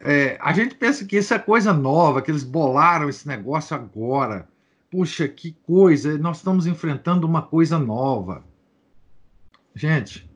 É, 0.00 0.38
a 0.40 0.52
gente 0.52 0.76
pensa 0.76 1.04
que 1.04 1.16
isso 1.16 1.34
é 1.34 1.38
coisa 1.38 1.72
nova, 1.72 2.22
que 2.22 2.30
eles 2.30 2.44
bolaram 2.44 3.08
esse 3.08 3.26
negócio 3.26 3.74
agora. 3.74 4.48
Puxa, 4.90 5.28
que 5.28 5.52
coisa, 5.66 6.16
nós 6.16 6.38
estamos 6.38 6.66
enfrentando 6.66 7.26
uma 7.26 7.42
coisa 7.42 7.78
nova. 7.78 8.44
Gente, 9.74 10.30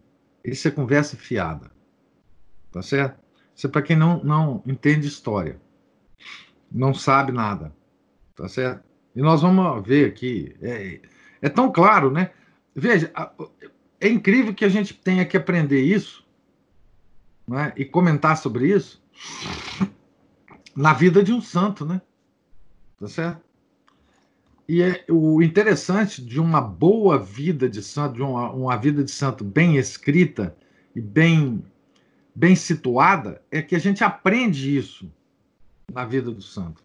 isso 0.44 0.68
é 0.68 0.70
conversa 0.70 1.16
fiada. 1.16 1.70
Tá 2.70 2.82
certo? 2.82 3.21
Isso 3.62 3.68
é 3.68 3.70
para 3.70 3.82
quem 3.82 3.94
não, 3.94 4.20
não 4.24 4.60
entende 4.66 5.06
história. 5.06 5.56
Não 6.68 6.92
sabe 6.92 7.30
nada. 7.30 7.72
Tá 8.34 8.48
certo? 8.48 8.82
E 9.14 9.22
nós 9.22 9.40
vamos 9.40 9.86
ver 9.86 10.08
aqui. 10.08 10.56
É, 10.60 11.00
é 11.40 11.48
tão 11.48 11.70
claro, 11.70 12.10
né? 12.10 12.32
Veja, 12.74 13.12
é 14.00 14.08
incrível 14.08 14.52
que 14.52 14.64
a 14.64 14.68
gente 14.68 14.92
tenha 14.92 15.24
que 15.24 15.36
aprender 15.36 15.80
isso 15.80 16.26
né? 17.46 17.72
e 17.76 17.84
comentar 17.84 18.36
sobre 18.36 18.66
isso 18.66 19.00
na 20.74 20.92
vida 20.92 21.22
de 21.22 21.32
um 21.32 21.40
santo, 21.40 21.86
né? 21.86 22.02
Tá 22.98 23.06
certo? 23.06 23.42
E 24.68 24.82
é, 24.82 25.04
o 25.08 25.40
interessante 25.40 26.20
de 26.20 26.40
uma 26.40 26.60
boa 26.60 27.16
vida 27.16 27.68
de 27.68 27.80
santo, 27.80 28.16
de 28.16 28.22
uma, 28.22 28.50
uma 28.50 28.76
vida 28.76 29.04
de 29.04 29.12
santo 29.12 29.44
bem 29.44 29.76
escrita 29.76 30.56
e 30.96 31.00
bem, 31.00 31.64
bem 32.34 32.56
situada, 32.56 33.42
é 33.50 33.60
que 33.60 33.74
a 33.74 33.78
gente 33.78 34.02
aprende 34.02 34.76
isso 34.76 35.12
na 35.92 36.04
vida 36.04 36.30
do 36.30 36.42
santo. 36.42 36.82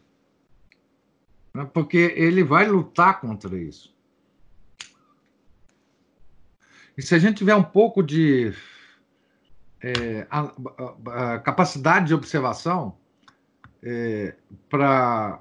Né? 1.54 1.68
Porque 1.74 2.14
ele 2.16 2.44
vai 2.44 2.68
lutar 2.68 3.22
contra 3.22 3.58
isso. 3.58 3.96
E 6.98 7.02
se 7.02 7.14
a 7.14 7.20
gente 7.20 7.38
tiver 7.38 7.56
um 7.56 7.64
pouco 7.64 8.02
de 8.02 8.54
é, 9.82 10.26
a, 10.30 10.52
a, 11.06 11.34
a 11.36 11.40
capacidade 11.40 12.08
de 12.08 12.14
observação 12.14 12.98
é, 13.84 14.36
para 14.68 15.40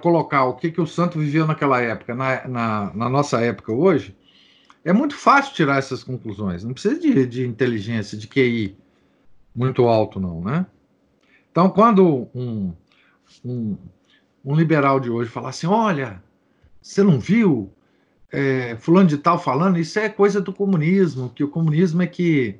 colocar 0.00 0.44
o 0.44 0.54
que, 0.54 0.70
que 0.70 0.80
o 0.80 0.86
santo 0.86 1.18
viveu 1.18 1.46
naquela 1.46 1.80
época, 1.80 2.14
na, 2.14 2.46
na, 2.46 2.94
na, 2.94 3.08
nossa 3.08 3.40
época 3.40 3.72
hoje, 3.72 4.16
é 4.84 4.92
muito 4.92 5.16
fácil 5.16 5.54
tirar 5.54 5.78
essas 5.78 6.04
conclusões. 6.04 6.62
Não 6.62 6.72
precisa 6.72 6.98
de, 6.98 7.26
de 7.26 7.44
inteligência, 7.44 8.16
de 8.16 8.28
QI 8.28 8.78
muito 9.54 9.86
alto, 9.86 10.18
não, 10.18 10.40
né? 10.40 10.66
Então, 11.50 11.70
quando 11.70 12.28
um, 12.34 12.72
um, 13.44 13.76
um 14.44 14.54
liberal 14.54 14.98
de 14.98 15.10
hoje 15.10 15.30
falar 15.30 15.50
assim, 15.50 15.66
olha, 15.66 16.22
você 16.82 17.02
não 17.02 17.20
viu 17.20 17.72
é, 18.32 18.76
fulano 18.76 19.08
de 19.08 19.18
tal 19.18 19.38
falando, 19.38 19.78
isso 19.78 19.98
é 19.98 20.08
coisa 20.08 20.40
do 20.40 20.52
comunismo, 20.52 21.30
que 21.30 21.44
o 21.44 21.48
comunismo 21.48 22.02
é 22.02 22.06
que, 22.06 22.58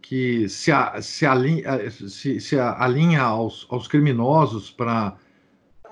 que 0.00 0.48
se, 0.48 0.72
a, 0.72 1.02
se, 1.02 1.26
alinha, 1.26 1.90
se, 1.90 2.40
se 2.40 2.58
alinha 2.58 3.22
aos, 3.22 3.66
aos 3.70 3.86
criminosos 3.86 4.70
para 4.70 5.16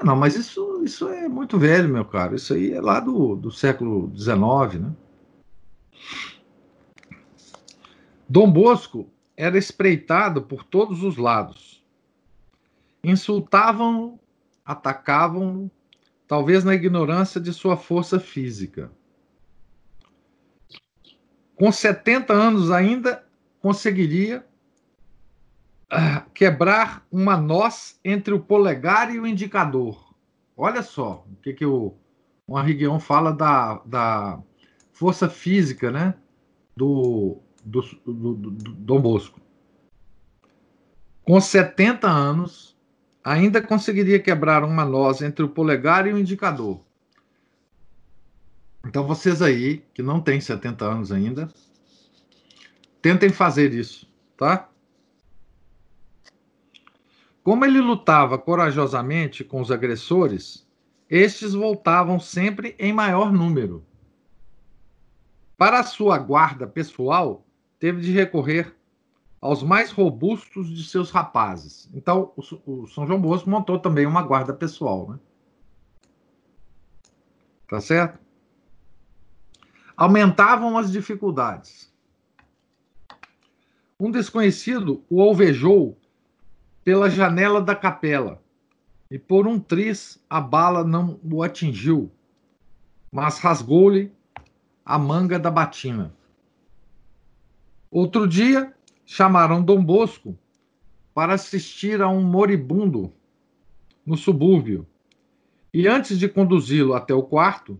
não, 0.02 0.14
mas 0.14 0.37
isso, 0.37 0.83
isso 0.85 1.09
é 1.09 1.29
muito 1.29 1.59
velho, 1.59 1.88
meu 1.88 2.05
caro. 2.05 2.35
Isso 2.35 2.52
aí 2.52 2.72
é 2.72 2.81
lá 2.81 3.00
do, 3.00 3.35
do 3.35 3.50
século 3.50 4.12
XIX, 4.14 4.81
né? 4.81 4.92
Dom 8.29 8.50
Bosco 8.50 9.09
era 9.37 9.59
espreitado 9.59 10.42
por 10.42 10.64
todos 10.64 11.03
os 11.03 11.16
lados. 11.16 11.85
Insultavam, 13.05 14.18
atacavam, 14.64 15.70
talvez 16.27 16.64
na 16.64 16.75
ignorância 16.75 17.40
de 17.40 17.53
sua 17.53 17.77
força 17.77 18.18
física. 18.18 18.90
Com 21.55 21.70
70 21.70 22.33
anos 22.33 22.70
ainda 22.70 23.25
conseguiria 23.61 24.44
quebrar 26.35 27.07
uma 27.11 27.37
noz 27.37 27.99
entre 28.05 28.35
o 28.35 28.40
polegar 28.40 29.14
e 29.14 29.20
o 29.20 29.27
indicador. 29.27 30.14
Olha 30.57 30.83
só 30.83 31.25
o 31.31 31.37
que, 31.37 31.53
que 31.53 31.66
o, 31.66 31.94
o 32.46 32.59
Henri 32.59 32.79
fala 33.01 33.33
da, 33.33 33.81
da 33.85 34.42
força 34.92 35.29
física 35.29 35.90
né, 35.90 36.14
do, 36.75 37.40
do, 37.66 37.83
do, 38.05 38.35
do 38.35 38.72
Dom 38.72 39.00
Bosco. 39.00 39.40
Com 41.24 41.40
70 41.40 42.09
anos, 42.09 42.76
ainda 43.24 43.61
conseguiria 43.61 44.20
quebrar 44.20 44.62
uma 44.62 44.85
noz 44.85 45.20
entre 45.20 45.44
o 45.44 45.48
polegar 45.48 46.07
e 46.07 46.12
o 46.12 46.18
indicador. 46.18 46.81
Então, 48.87 49.05
vocês 49.05 49.42
aí, 49.42 49.79
que 49.92 50.00
não 50.00 50.20
têm 50.20 50.40
70 50.40 50.85
anos 50.85 51.11
ainda, 51.11 51.48
tentem 53.02 53.31
fazer 53.31 53.74
isso, 53.74 54.09
tá? 54.37 54.68
Como 57.42 57.64
ele 57.64 57.81
lutava 57.81 58.38
corajosamente 58.38 59.42
com 59.42 59.61
os 59.61 59.72
agressores, 59.72 60.64
estes 61.11 61.52
voltavam 61.52 62.20
sempre 62.20 62.76
em 62.79 62.92
maior 62.92 63.33
número. 63.33 63.85
Para 65.57 65.83
sua 65.83 66.18
guarda 66.18 66.66
pessoal, 66.66 67.46
teve 67.87 68.01
de 68.01 68.11
recorrer 68.11 68.75
aos 69.40 69.62
mais 69.62 69.92
robustos 69.92 70.68
de 70.68 70.83
seus 70.83 71.12
rapazes. 71.12 71.88
Então, 71.94 72.33
o, 72.35 72.83
o 72.83 72.87
São 72.88 73.07
João 73.07 73.20
Bosco 73.20 73.49
montou 73.49 73.79
também 73.79 74.05
uma 74.05 74.22
guarda 74.22 74.53
pessoal, 74.53 75.09
né? 75.09 75.20
Tá 77.68 77.81
certo? 77.81 78.18
Aumentavam 79.96 80.77
as 80.77 80.90
dificuldades. 80.90 81.94
Um 84.01 84.11
desconhecido 84.11 85.05
o 85.09 85.22
alvejou 85.22 85.96
pela 86.83 87.09
janela 87.09 87.62
da 87.62 87.77
capela, 87.77 88.42
e 89.09 89.16
por 89.16 89.46
um 89.46 89.61
triz 89.61 90.20
a 90.29 90.40
bala 90.40 90.83
não 90.83 91.20
o 91.22 91.40
atingiu, 91.40 92.11
mas 93.12 93.38
rasgou-lhe 93.38 94.12
a 94.85 94.99
manga 94.99 95.38
da 95.38 95.53
batina. 95.53 96.15
Outro 97.90 98.27
dia, 98.27 98.75
chamaram 99.05 99.62
Dom 99.62 99.83
Bosco 99.85 100.37
para 101.14 101.35
assistir 101.35 102.03
a 102.03 102.09
um 102.09 102.22
moribundo 102.22 103.12
no 104.05 104.16
subúrbio, 104.16 104.87
e 105.72 105.87
antes 105.87 106.18
de 106.18 106.29
conduzi-lo 106.29 106.94
até 106.94 107.14
o 107.14 107.22
quarto, 107.22 107.79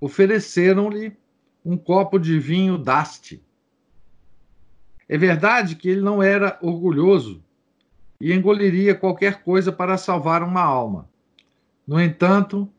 ofereceram-lhe 0.00 1.16
um 1.64 1.76
copo 1.76 2.18
de 2.18 2.38
vinho 2.38 2.76
daste. 2.76 3.42
É 5.08 5.16
verdade 5.16 5.76
que 5.76 5.88
ele 5.88 6.00
não 6.00 6.22
era 6.22 6.58
orgulhoso 6.60 7.42
e 8.20 8.32
engoliria 8.32 8.94
qualquer 8.94 9.42
coisa 9.42 9.72
para 9.72 9.96
salvar 9.96 10.42
uma 10.42 10.62
alma. 10.62 11.08
No 11.86 12.00
entanto, 12.00 12.70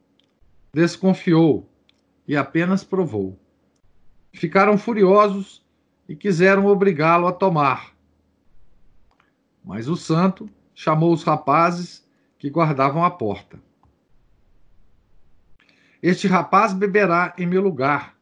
desconfiou 0.73 1.67
e 2.27 2.35
apenas 2.35 2.83
provou. 2.83 3.39
Ficaram 4.33 4.77
furiosos 4.77 5.64
e 6.07 6.15
quiseram 6.15 6.65
obrigá-lo 6.67 7.27
a 7.27 7.33
tomar. 7.33 7.95
Mas 9.63 9.87
o 9.87 9.95
santo 9.95 10.49
chamou 10.73 11.13
os 11.13 11.23
rapazes 11.23 12.05
que 12.37 12.49
guardavam 12.49 13.03
a 13.03 13.09
porta. 13.09 13.59
Este 16.01 16.27
rapaz 16.27 16.73
beberá 16.73 17.33
em 17.37 17.47
meu 17.47 17.61
lugar, 17.61 18.15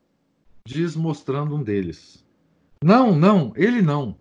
diz 0.66 0.96
mostrando 0.96 1.56
um 1.56 1.64
deles. 1.64 2.24
Não, 2.82 3.14
não, 3.14 3.52
ele 3.56 3.82
não. 3.82 4.18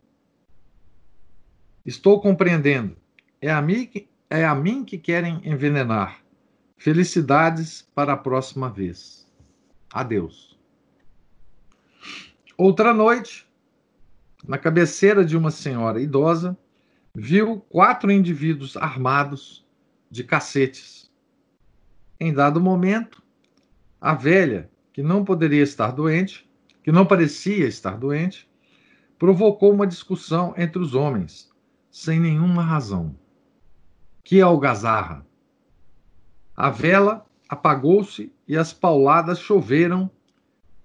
Estou 1.85 2.21
compreendendo. 2.21 2.97
É 3.41 3.51
a 3.51 3.61
mim 3.61 3.87
que, 3.87 4.09
é 4.31 4.45
a 4.45 4.55
mim 4.55 4.85
que 4.85 4.99
querem 4.99 5.41
envenenar. 5.45 6.21
Felicidades 6.77 7.83
para 7.95 8.15
a 8.15 8.17
próxima 8.17 8.69
vez. 8.69 9.29
Adeus. 9.93 10.59
Outra 12.57 12.93
noite, 12.93 13.47
na 14.47 14.59
cabeceira 14.59 15.25
de 15.25 15.37
uma 15.37 15.51
senhora 15.51 16.01
idosa, 16.01 16.57
viu 17.15 17.61
quatro 17.69 18.11
indivíduos 18.11 18.77
armados 18.77 19.67
de 20.11 20.25
cacetes. 20.25 21.11
Em 22.19 22.33
dado 22.33 22.61
momento, 22.61 23.23
a 24.01 24.15
velha, 24.15 24.71
que 24.93 25.03
não 25.03 25.25
poderia 25.25 25.63
estar 25.63 25.93
doente, 25.93 26.49
que 26.83 26.91
não 26.91 27.07
parecia 27.07 27.67
estar 27.67 27.97
doente, 27.97 28.51
provocou 29.19 29.73
uma 29.73 29.87
discussão 29.87 30.53
entre 30.57 30.81
os 30.81 30.95
homens, 30.95 31.51
sem 31.91 32.19
nenhuma 32.19 32.63
razão. 32.63 33.15
Que 34.25 34.41
algazarra! 34.41 35.25
A 36.57 36.71
vela 36.71 37.25
apagou-se 37.49 38.33
e 38.47 38.57
as 38.57 38.73
pauladas 38.73 39.39
choveram 39.39 40.11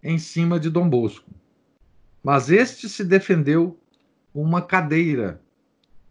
em 0.03 0.17
cima 0.17 0.59
de 0.59 0.69
Dom 0.69 0.89
Bosco. 0.89 1.29
Mas 2.27 2.49
este 2.49 2.89
se 2.89 3.05
defendeu 3.05 3.79
uma 4.35 4.61
cadeira 4.61 5.41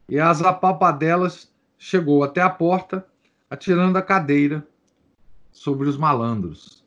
e 0.08 0.18
as 0.18 0.40
apalpadelas 0.40 1.54
chegou 1.76 2.24
até 2.24 2.40
a 2.40 2.48
porta, 2.48 3.06
atirando 3.50 3.98
a 3.98 4.02
cadeira 4.02 4.66
sobre 5.52 5.86
os 5.86 5.98
malandros. 5.98 6.82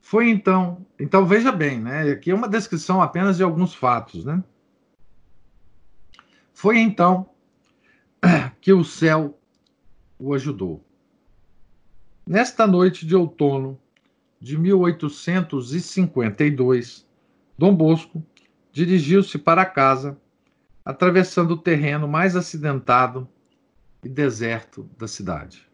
Foi 0.00 0.28
então, 0.28 0.84
então 0.98 1.24
veja 1.24 1.52
bem, 1.52 1.78
né? 1.80 2.10
Aqui 2.10 2.32
é 2.32 2.34
uma 2.34 2.48
descrição 2.48 3.00
apenas 3.00 3.36
de 3.36 3.44
alguns 3.44 3.72
fatos, 3.72 4.24
né? 4.24 4.42
Foi 6.52 6.80
então 6.80 7.30
que 8.60 8.72
o 8.72 8.82
céu 8.82 9.38
o 10.18 10.34
ajudou. 10.34 10.84
Nesta 12.26 12.66
noite 12.66 13.06
de 13.06 13.14
outono 13.14 13.78
de 14.44 14.56
1852, 14.58 17.08
Dom 17.56 17.74
Bosco 17.74 18.22
dirigiu-se 18.70 19.38
para 19.38 19.64
casa, 19.64 20.20
atravessando 20.84 21.52
o 21.52 21.56
terreno 21.56 22.06
mais 22.06 22.36
acidentado 22.36 23.26
e 24.04 24.08
deserto 24.08 24.86
da 24.98 25.08
cidade. 25.08 25.66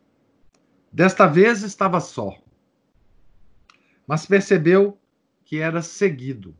Desta 0.93 1.27
vez 1.27 1.65
estava 1.65 1.99
só, 1.99 2.39
mas 4.07 4.25
percebeu 4.25 4.97
que 5.45 5.59
era 5.59 5.83
seguido. 5.83 6.57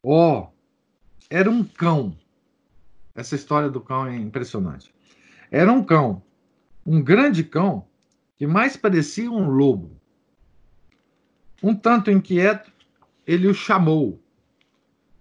Oh, 0.00 0.46
era 1.28 1.50
um 1.50 1.64
cão. 1.64 2.16
Essa 3.12 3.34
história 3.34 3.68
do 3.68 3.80
cão 3.80 4.06
é 4.06 4.14
impressionante. 4.14 4.94
Era 5.50 5.72
um 5.72 5.82
cão, 5.82 6.22
um 6.86 7.02
grande 7.02 7.42
cão, 7.42 7.88
que 8.36 8.46
mais 8.46 8.76
parecia 8.76 9.28
um 9.28 9.50
lobo. 9.50 10.00
Um 11.62 11.74
tanto 11.74 12.10
inquieto, 12.10 12.72
ele 13.26 13.46
o 13.46 13.54
chamou. 13.54 14.20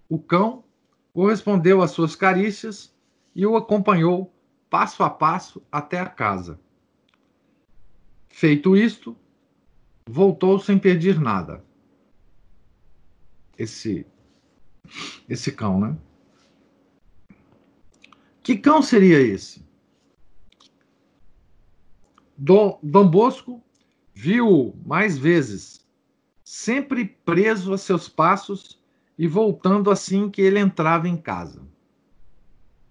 O 0.10 0.18
cão 0.18 0.64
correspondeu 1.14 1.82
às 1.82 1.92
suas 1.92 2.16
carícias 2.16 2.94
e 3.36 3.46
o 3.46 3.56
acompanhou 3.56 4.34
passo 4.70 5.04
a 5.04 5.10
passo 5.10 5.62
até 5.72 6.00
a 6.00 6.06
casa. 6.06 6.60
Feito 8.30 8.76
isto, 8.76 9.16
voltou 10.10 10.58
sem 10.60 10.80
pedir 10.80 11.20
nada. 11.20 11.64
Esse 13.58 14.06
esse 15.30 15.52
cão, 15.52 15.80
né? 15.80 15.98
Que 18.44 18.58
cão 18.58 18.82
seria 18.82 19.20
esse? 19.20 19.64
Dom, 22.38 22.80
Dom 22.82 23.08
Bosco 23.08 23.64
viu 24.14 24.76
mais 24.84 25.18
vezes, 25.18 25.81
sempre 26.52 27.06
preso 27.06 27.72
a 27.72 27.78
seus 27.78 28.10
passos 28.10 28.78
e 29.18 29.26
voltando 29.26 29.90
assim 29.90 30.30
que 30.30 30.42
ele 30.42 30.60
entrava 30.60 31.08
em 31.08 31.16
casa. 31.16 31.66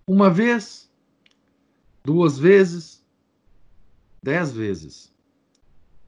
Uma 0.07 0.31
vez, 0.31 0.91
duas 2.03 2.39
vezes, 2.39 3.05
dez 4.23 4.51
vezes. 4.51 5.15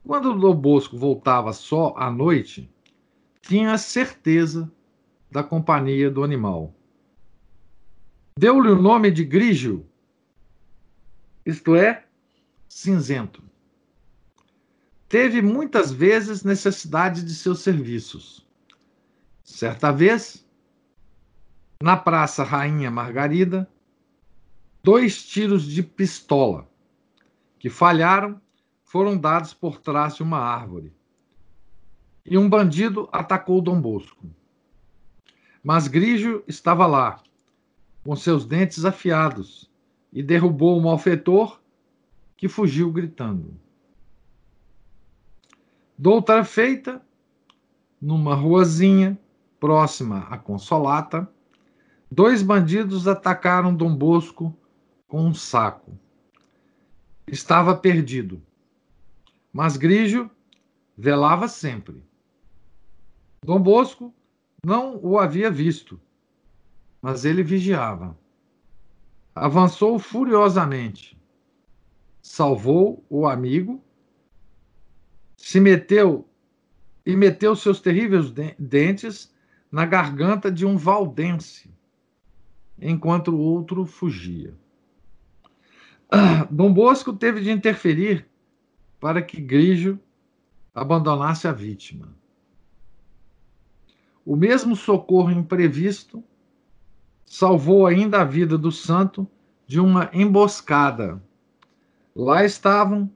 Quando 0.03 0.31
o 0.31 0.53
Bosco 0.55 0.97
voltava 0.97 1.53
só 1.53 1.93
à 1.95 2.09
noite, 2.09 2.67
tinha 3.39 3.77
certeza 3.77 4.69
da 5.29 5.43
companhia 5.43 6.09
do 6.09 6.23
animal. 6.23 6.73
Deu-lhe 8.35 8.69
o 8.69 8.81
nome 8.81 9.11
de 9.11 9.23
Grígio, 9.23 9.85
isto 11.45 11.75
é, 11.75 12.07
cinzento. 12.67 13.43
Teve 15.13 15.43
muitas 15.43 15.91
vezes 15.91 16.43
necessidade 16.43 17.23
de 17.23 17.35
seus 17.35 17.59
serviços. 17.59 18.43
Certa 19.43 19.91
vez, 19.91 20.43
na 21.79 21.95
Praça 21.95 22.43
Rainha 22.43 22.89
Margarida, 22.89 23.69
dois 24.81 25.23
tiros 25.23 25.65
de 25.65 25.83
pistola 25.83 26.67
que 27.59 27.69
falharam 27.69 28.41
foram 28.83 29.15
dados 29.15 29.53
por 29.53 29.79
trás 29.79 30.15
de 30.15 30.23
uma 30.23 30.39
árvore. 30.39 30.91
E 32.25 32.35
um 32.35 32.49
bandido 32.49 33.07
atacou 33.11 33.61
Dom 33.61 33.79
Bosco. 33.79 34.25
Mas 35.63 35.87
Grígio 35.87 36.43
estava 36.47 36.87
lá, 36.87 37.21
com 38.03 38.15
seus 38.15 38.47
dentes 38.47 38.83
afiados, 38.83 39.69
e 40.11 40.23
derrubou 40.23 40.75
o 40.75 40.81
malfeitor 40.81 41.61
que 42.35 42.47
fugiu 42.47 42.91
gritando. 42.91 43.61
Doutra 45.97 46.43
feita, 46.43 47.01
numa 48.01 48.35
ruazinha 48.35 49.17
próxima 49.59 50.27
à 50.29 50.37
Consolata, 50.37 51.29
dois 52.11 52.41
bandidos 52.41 53.07
atacaram 53.07 53.75
Dom 53.75 53.95
Bosco 53.95 54.55
com 55.07 55.21
um 55.25 55.33
saco. 55.33 55.97
Estava 57.27 57.75
perdido, 57.75 58.41
mas 59.51 59.77
Grígio 59.77 60.29
velava 60.97 61.47
sempre. 61.47 62.03
Dom 63.43 63.61
Bosco 63.61 64.13
não 64.63 64.99
o 65.03 65.19
havia 65.19 65.49
visto, 65.49 65.99
mas 67.01 67.25
ele 67.25 67.43
vigiava. 67.43 68.17
Avançou 69.35 69.97
furiosamente 69.99 71.17
salvou 72.23 73.05
o 73.09 73.27
amigo, 73.27 73.83
se 75.43 75.59
meteu 75.59 76.25
e 77.05 77.17
meteu 77.17 77.53
seus 77.53 77.81
terríveis 77.81 78.31
dentes 78.57 79.35
na 79.69 79.85
garganta 79.85 80.49
de 80.49 80.65
um 80.65 80.77
valdense, 80.77 81.69
enquanto 82.79 83.35
o 83.35 83.39
outro 83.39 83.85
fugia. 83.85 84.53
Dom 86.49 86.71
Bosco 86.71 87.11
teve 87.11 87.41
de 87.41 87.51
interferir 87.51 88.25
para 89.01 89.21
que 89.21 89.41
Grigio 89.41 89.99
abandonasse 90.73 91.45
a 91.45 91.51
vítima. 91.51 92.15
O 94.25 94.37
mesmo 94.37 94.77
socorro 94.77 95.29
imprevisto 95.29 96.23
salvou 97.25 97.85
ainda 97.85 98.21
a 98.21 98.23
vida 98.23 98.57
do 98.57 98.71
santo 98.71 99.27
de 99.67 99.77
uma 99.77 100.09
emboscada 100.13 101.21
Lá 102.15 102.45
estavam 102.45 103.11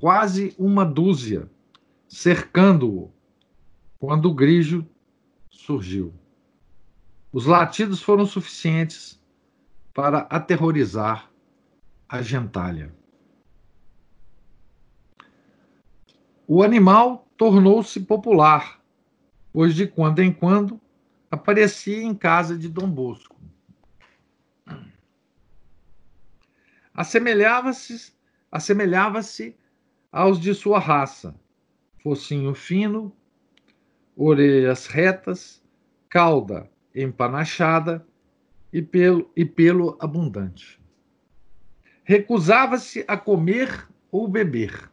quase 0.00 0.54
uma 0.58 0.84
dúzia, 0.84 1.48
cercando-o, 2.08 3.12
quando 3.98 4.26
o 4.26 4.34
grijo 4.34 4.86
surgiu. 5.50 6.14
Os 7.30 7.44
latidos 7.44 8.02
foram 8.02 8.24
suficientes 8.24 9.22
para 9.92 10.20
aterrorizar 10.30 11.30
a 12.08 12.22
gentalha. 12.22 12.94
O 16.46 16.62
animal 16.62 17.28
tornou-se 17.36 18.00
popular, 18.00 18.82
pois 19.52 19.74
de 19.74 19.86
quando 19.86 20.20
em 20.20 20.32
quando 20.32 20.80
aparecia 21.30 22.02
em 22.02 22.14
casa 22.14 22.56
de 22.56 22.68
Dom 22.68 22.90
Bosco. 22.90 23.36
Assemelhava-se 26.94 28.16
assemelhava-se 28.50 29.54
aos 30.10 30.40
de 30.40 30.54
sua 30.54 30.78
raça, 30.78 31.38
focinho 32.08 32.54
fino, 32.54 33.14
orelhas 34.16 34.86
retas, 34.86 35.62
cauda 36.08 36.70
empanachada 36.94 38.06
e 38.72 38.80
pelo, 38.80 39.30
e 39.36 39.44
pelo 39.44 39.94
abundante. 40.00 40.80
Recusava-se 42.04 43.04
a 43.06 43.14
comer 43.18 43.86
ou 44.10 44.26
beber. 44.26 44.90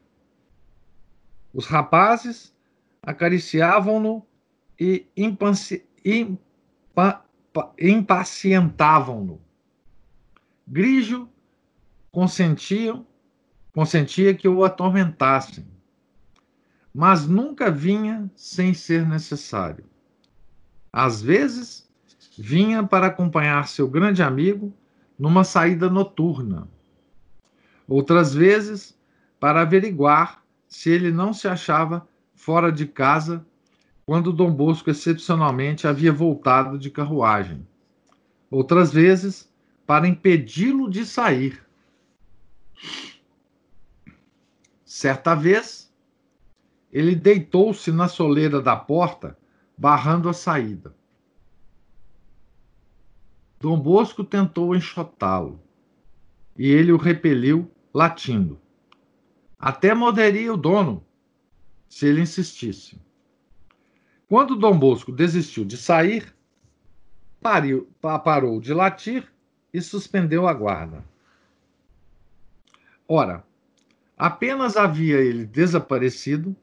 Os 1.54 1.68
rapazes 1.68 2.54
acariciavam-no 3.02 4.28
e 4.78 5.08
impacientavam-no. 7.80 9.42
Grigio 10.68 11.30
consentiam 12.12 13.08
consentia 13.72 14.34
que 14.34 14.48
o 14.48 14.66
atormentassem, 14.66 15.66
mas 16.96 17.28
nunca 17.28 17.70
vinha 17.70 18.32
sem 18.38 18.74
ser 18.74 19.06
necessário. 19.06 19.84
Às 20.94 21.22
vezes, 21.22 21.86
vinha 22.40 22.84
para 22.84 23.08
acompanhar 23.08 23.68
seu 23.68 23.86
grande 23.86 24.24
amigo 24.24 24.74
numa 25.20 25.44
saída 25.44 25.90
noturna. 25.90 26.70
Outras 27.86 28.34
vezes, 28.34 28.98
para 29.42 29.60
averiguar 29.60 30.42
se 30.70 30.90
ele 30.90 31.12
não 31.12 31.34
se 31.34 31.50
achava 31.50 32.08
fora 32.34 32.72
de 32.72 32.86
casa 32.86 33.46
quando 34.06 34.32
Dom 34.32 34.54
Bosco 34.54 34.90
excepcionalmente 34.90 35.86
havia 35.86 36.14
voltado 36.14 36.80
de 36.80 36.90
carruagem. 36.90 37.68
Outras 38.50 38.94
vezes, 38.94 39.52
para 39.86 40.08
impedi-lo 40.08 40.90
de 40.90 41.06
sair. 41.06 41.62
Certa 44.86 45.36
vez, 45.36 45.85
ele 46.96 47.14
deitou-se 47.14 47.92
na 47.92 48.08
soleira 48.08 48.62
da 48.62 48.74
porta, 48.74 49.38
barrando 49.78 50.30
a 50.30 50.34
saída. 50.34 50.96
Dom 53.60 53.78
Bosco 53.78 54.24
tentou 54.24 54.74
enxotá-lo, 54.74 55.62
e 56.58 56.72
ele 56.72 56.94
o 56.94 56.98
repeliu, 56.98 57.70
latindo. 57.94 58.58
Até 59.60 59.94
morderia 59.94 60.54
o 60.54 60.56
dono, 60.56 61.06
se 61.90 62.08
ele 62.08 62.22
insistisse. 62.22 62.98
Quando 64.26 64.56
Dom 64.56 64.80
Bosco 64.80 65.12
desistiu 65.12 65.66
de 65.66 65.76
sair, 65.76 66.34
pariu, 67.42 67.90
parou 68.24 68.62
de 68.62 68.74
latir 68.74 69.30
e 69.74 69.82
suspendeu 69.82 70.48
a 70.48 70.54
guarda. 70.54 71.04
Ora, 73.06 73.46
apenas 74.18 74.78
havia 74.78 75.18
ele 75.18 75.46
desaparecido 75.46 76.56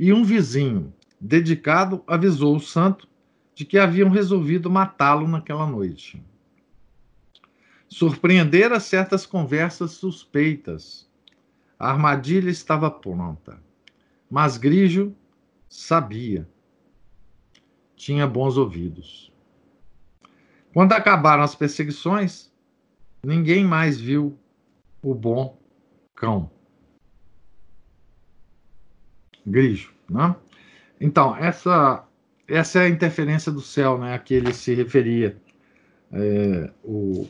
e 0.00 0.14
um 0.14 0.24
vizinho 0.24 0.94
dedicado 1.20 2.02
avisou 2.06 2.56
o 2.56 2.60
santo 2.60 3.06
de 3.54 3.66
que 3.66 3.76
haviam 3.76 4.08
resolvido 4.08 4.70
matá-lo 4.70 5.28
naquela 5.28 5.66
noite. 5.66 6.24
Surpreendera 7.86 8.80
certas 8.80 9.26
conversas 9.26 9.90
suspeitas. 9.90 11.06
A 11.78 11.90
armadilha 11.90 12.48
estava 12.48 12.90
pronta. 12.90 13.62
Mas 14.30 14.56
Grigio 14.56 15.14
sabia. 15.68 16.48
Tinha 17.94 18.26
bons 18.26 18.56
ouvidos. 18.56 19.30
Quando 20.72 20.94
acabaram 20.94 21.42
as 21.42 21.54
perseguições, 21.54 22.50
ninguém 23.22 23.66
mais 23.66 24.00
viu 24.00 24.38
o 25.02 25.14
bom 25.14 25.58
cão. 26.14 26.50
Grigio, 29.46 29.90
né? 30.08 30.34
Então, 31.00 31.34
essa 31.36 32.04
essa 32.50 32.80
é 32.80 32.86
a 32.86 32.88
interferência 32.88 33.52
do 33.52 33.60
céu, 33.60 33.96
né, 33.96 34.12
a 34.12 34.18
que 34.18 34.34
ele 34.34 34.52
se 34.52 34.74
referia, 34.74 35.40
é, 36.10 36.70
o, 36.82 37.28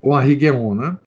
o 0.00 0.20
Henri 0.20 0.36
Guéon, 0.36 0.74
né? 0.76 0.98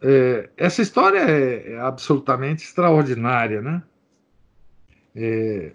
É, 0.00 0.48
essa 0.56 0.80
história 0.80 1.18
é, 1.18 1.72
é, 1.72 1.80
absolutamente 1.80 2.64
extraordinária, 2.64 3.60
né? 3.60 3.82
É, 5.14 5.72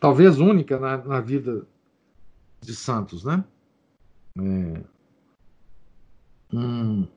talvez 0.00 0.38
única 0.38 0.78
na, 0.78 0.98
na, 0.98 1.20
vida 1.20 1.66
de 2.60 2.76
Santos, 2.76 3.24
né? 3.24 3.42
É, 4.38 4.80
um, 6.52 7.08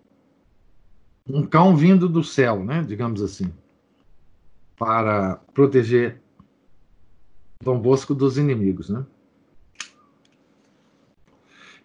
um 1.30 1.46
cão 1.46 1.76
vindo 1.76 2.10
do 2.10 2.24
céu, 2.24 2.64
né? 2.64 2.82
Digamos 2.82 3.22
assim, 3.22 3.54
para 4.78 5.38
proteger 5.54 6.22
Dom 7.62 7.80
Bosco 7.80 8.14
dos 8.14 8.38
inimigos, 8.38 8.90
né? 8.90 9.06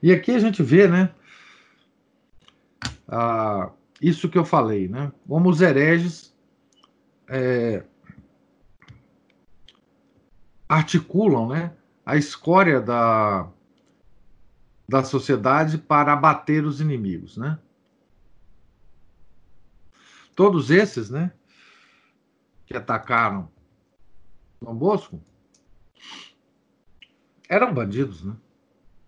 E 0.02 0.12
aqui 0.12 0.32
a 0.32 0.38
gente 0.38 0.62
vê, 0.62 0.86
né? 0.86 1.14
Ah, 3.08 3.70
isso 4.00 4.28
que 4.28 4.36
eu 4.36 4.44
falei, 4.44 4.88
né? 4.88 5.12
Como 5.26 5.48
os 5.48 5.60
hereges 5.60 6.34
é, 7.28 7.84
articulam, 10.68 11.48
né? 11.48 11.74
A 12.04 12.16
escória 12.16 12.80
da, 12.80 13.48
da 14.88 15.04
sociedade 15.04 15.78
para 15.78 16.12
abater 16.12 16.66
os 16.66 16.80
inimigos, 16.80 17.36
né? 17.36 17.58
Todos 20.34 20.70
esses, 20.70 21.08
né? 21.08 21.32
Que 22.72 22.78
atacaram 22.78 23.50
Dom 24.62 24.74
Bosco 24.74 25.20
eram 27.46 27.74
bandidos, 27.74 28.24
né? 28.24 28.34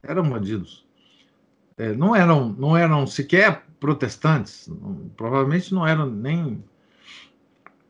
Eram 0.03 0.29
bandidos. 0.29 0.87
É, 1.79 1.95
não 1.95 2.15
eram, 2.15 2.51
não 2.51 2.77
eram 2.77 3.07
sequer 3.07 3.65
protestantes, 3.81 4.69
não, 4.69 5.09
provavelmente 5.17 5.73
não 5.73 5.87
eram 5.87 6.11
nem 6.11 6.63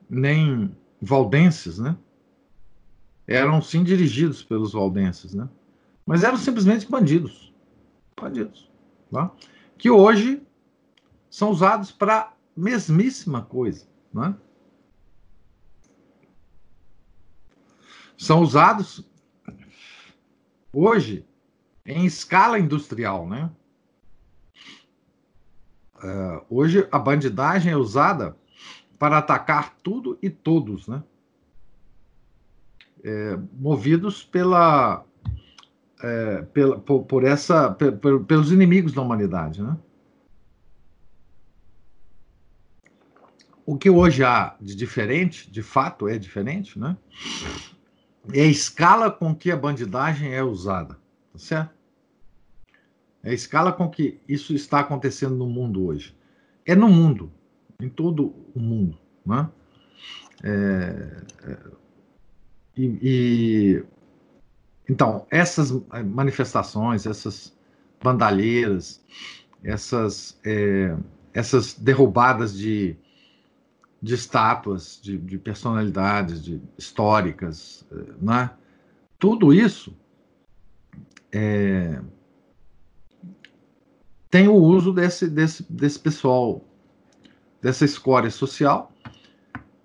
nem 0.08 0.76
valdenses, 1.02 1.80
né? 1.80 1.96
Eram 3.26 3.60
sim 3.60 3.82
dirigidos 3.82 4.44
pelos 4.44 4.74
valdenses, 4.74 5.34
né? 5.34 5.48
Mas 6.06 6.22
eram 6.22 6.36
simplesmente 6.36 6.88
bandidos, 6.88 7.52
bandidos, 8.16 8.70
tá? 9.10 9.32
que 9.76 9.90
hoje 9.90 10.40
são 11.28 11.50
usados 11.50 11.90
para 11.90 12.32
mesmíssima 12.56 13.42
coisa, 13.42 13.88
né? 14.12 14.36
São 18.24 18.40
usados 18.40 19.06
hoje 20.72 21.26
em 21.84 22.06
escala 22.06 22.58
industrial, 22.58 23.28
né? 23.28 23.50
Uh, 25.96 26.42
hoje 26.48 26.88
a 26.90 26.98
bandidagem 26.98 27.70
é 27.70 27.76
usada 27.76 28.34
para 28.98 29.18
atacar 29.18 29.76
tudo 29.82 30.18
e 30.22 30.30
todos, 30.30 30.88
né? 30.88 31.02
É, 33.02 33.38
movidos 33.52 34.24
pela, 34.24 35.04
é, 36.02 36.42
pela 36.44 36.78
por, 36.78 37.04
por, 37.04 37.24
essa 37.24 37.72
por, 37.72 38.24
pelos 38.24 38.50
inimigos 38.50 38.94
da 38.94 39.02
humanidade, 39.02 39.62
né? 39.62 39.76
O 43.66 43.76
que 43.76 43.90
hoje 43.90 44.24
há 44.24 44.56
de 44.58 44.74
diferente, 44.74 45.50
de 45.50 45.62
fato 45.62 46.08
é 46.08 46.16
diferente, 46.16 46.78
né? 46.78 46.96
É 48.32 48.40
a 48.40 48.46
escala 48.46 49.10
com 49.10 49.34
que 49.34 49.50
a 49.50 49.56
bandidagem 49.56 50.34
é 50.34 50.42
usada, 50.42 50.94
tá 51.32 51.38
certo? 51.38 51.74
É 53.22 53.30
a 53.30 53.34
escala 53.34 53.72
com 53.72 53.88
que 53.88 54.20
isso 54.28 54.54
está 54.54 54.80
acontecendo 54.80 55.34
no 55.34 55.46
mundo 55.46 55.86
hoje. 55.86 56.14
É 56.64 56.74
no 56.74 56.88
mundo, 56.88 57.32
em 57.80 57.88
todo 57.88 58.34
o 58.54 58.60
mundo, 58.60 58.98
né? 59.24 59.48
É, 60.42 61.22
é, 61.44 61.58
e, 62.76 62.98
e, 63.02 63.84
então 64.88 65.26
essas 65.30 65.70
manifestações, 66.04 67.06
essas 67.06 67.56
bandalheiras, 68.02 69.02
essas 69.62 70.38
é, 70.44 70.94
essas 71.32 71.74
derrubadas 71.74 72.56
de 72.56 72.96
de 74.04 74.14
estátuas, 74.14 75.00
de, 75.02 75.16
de 75.16 75.38
personalidades 75.38 76.42
de, 76.44 76.60
históricas, 76.76 77.86
né? 78.20 78.50
tudo 79.18 79.52
isso 79.52 79.96
é, 81.32 82.00
tem 84.30 84.46
o 84.46 84.54
uso 84.54 84.92
desse, 84.92 85.26
desse, 85.26 85.64
desse 85.72 85.98
pessoal, 85.98 86.62
dessa 87.62 87.84
escória 87.84 88.30
social, 88.30 88.92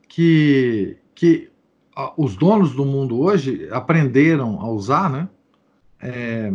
que, 0.08 0.98
que 1.16 1.50
os 2.18 2.36
donos 2.36 2.76
do 2.76 2.84
mundo 2.84 3.22
hoje 3.22 3.70
aprenderam 3.72 4.60
a 4.60 4.70
usar, 4.70 5.10
né? 5.10 5.30
É, 6.02 6.52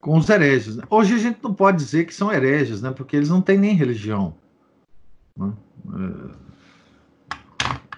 com 0.00 0.16
os 0.16 0.28
hereges. 0.30 0.78
Hoje 0.88 1.14
a 1.14 1.18
gente 1.18 1.42
não 1.42 1.52
pode 1.52 1.76
dizer 1.76 2.06
que 2.06 2.14
são 2.14 2.32
hereges, 2.32 2.80
né? 2.80 2.90
Porque 2.90 3.16
eles 3.16 3.28
não 3.28 3.42
têm 3.42 3.58
nem 3.58 3.74
religião. 3.74 4.34
Né? 5.36 5.52
É, 5.94 6.50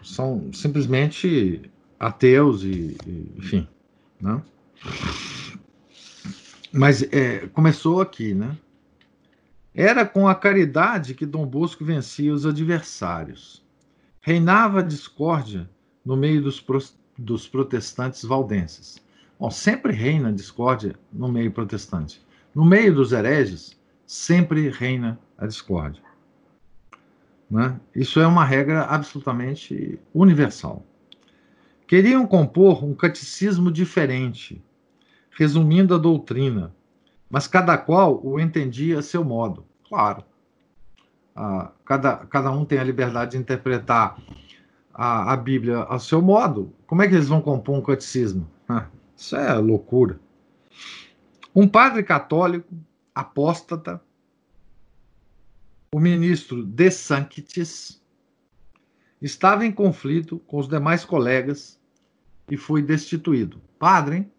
são 0.03 0.53
simplesmente 0.53 1.71
ateus 1.99 2.63
e, 2.65 2.97
e 3.07 3.33
enfim, 3.39 3.69
né? 4.21 4.43
Mas 6.73 7.03
é, 7.13 7.47
começou 7.49 8.01
aqui, 8.01 8.35
né? 8.35 8.57
Era 9.75 10.05
com 10.05 10.29
a 10.29 10.35
caridade 10.35 11.15
que 11.15 11.25
Dom 11.25 11.47
Bosco 11.47 11.85
vencia 11.85 12.33
os 12.33 12.45
adversários. 12.45 13.63
Reinava 14.21 14.81
a 14.81 14.83
discórdia 14.83 15.69
no 16.05 16.17
meio 16.17 16.43
dos, 16.43 16.61
pro, 16.61 16.79
dos 17.17 17.49
protestantes 17.49 18.23
valdenses. 18.23 18.99
Bom, 19.39 19.51
sempre 19.51 19.93
reina 19.93 20.29
a 20.29 20.33
discórdia 20.33 20.95
no 21.13 21.29
meio 21.29 21.51
protestante. 21.51 22.23
No 22.55 22.65
meio 22.65 22.95
dos 22.95 23.13
hereges, 23.13 23.79
sempre 24.07 24.69
reina 24.69 25.19
a 25.39 25.47
discórdia. 25.47 26.03
Né? 27.53 27.79
Isso 27.95 28.19
é 28.19 28.27
uma 28.27 28.47
regra 28.47 28.85
absolutamente 28.85 30.01
universal. 30.15 30.83
Queriam 31.87 32.27
compor 32.27 32.83
um 32.83 32.95
catecismo 32.95 33.71
diferente, 33.71 34.65
resumindo 35.31 35.95
a 35.95 35.99
doutrina, 35.99 36.75
mas 37.29 37.47
cada 37.47 37.77
qual 37.77 38.19
o 38.25 38.41
entendia 38.41 39.01
a 39.01 39.03
seu 39.03 39.23
modo. 39.23 39.67
Claro, 39.87 40.25
ah, 41.37 41.71
cada, 41.85 42.17
cada 42.25 42.51
um 42.51 42.65
tem 42.65 42.79
a 42.79 42.85
liberdade 42.85 43.33
de 43.33 43.37
interpretar 43.37 44.17
a, 44.95 45.35
a 45.35 45.37
Bíblia 45.37 45.81
ao 45.81 46.01
seu 46.01 46.23
modo. 46.23 46.73
Como 46.87 47.03
é 47.03 47.09
que 47.09 47.15
eles 47.15 47.29
vão 47.29 47.43
compor 47.43 47.77
um 47.77 47.83
catecismo? 47.83 48.49
Ah, 48.67 48.87
isso 49.15 49.37
é 49.37 49.53
loucura. 49.53 50.19
Um 51.55 51.69
padre 51.69 52.03
católico, 52.03 52.75
apóstata, 53.15 54.01
o 55.95 56.01
ministro 56.01 56.65
De 56.65 56.91
Sanctis 56.91 58.03
estava 59.21 59.67
em 59.67 59.71
conflito 59.71 60.39
com 60.47 60.59
os 60.59 60.67
demais 60.67 61.05
colegas 61.05 61.79
e 62.51 62.57
foi 62.57 62.83
destituído. 62.83 63.61
Padre, 63.79 64.17
hein? 64.17 64.33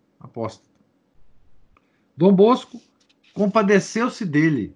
Dom 2.17 2.33
Bosco 2.33 2.81
compadeceu-se 3.35 4.25
dele. 4.25 4.75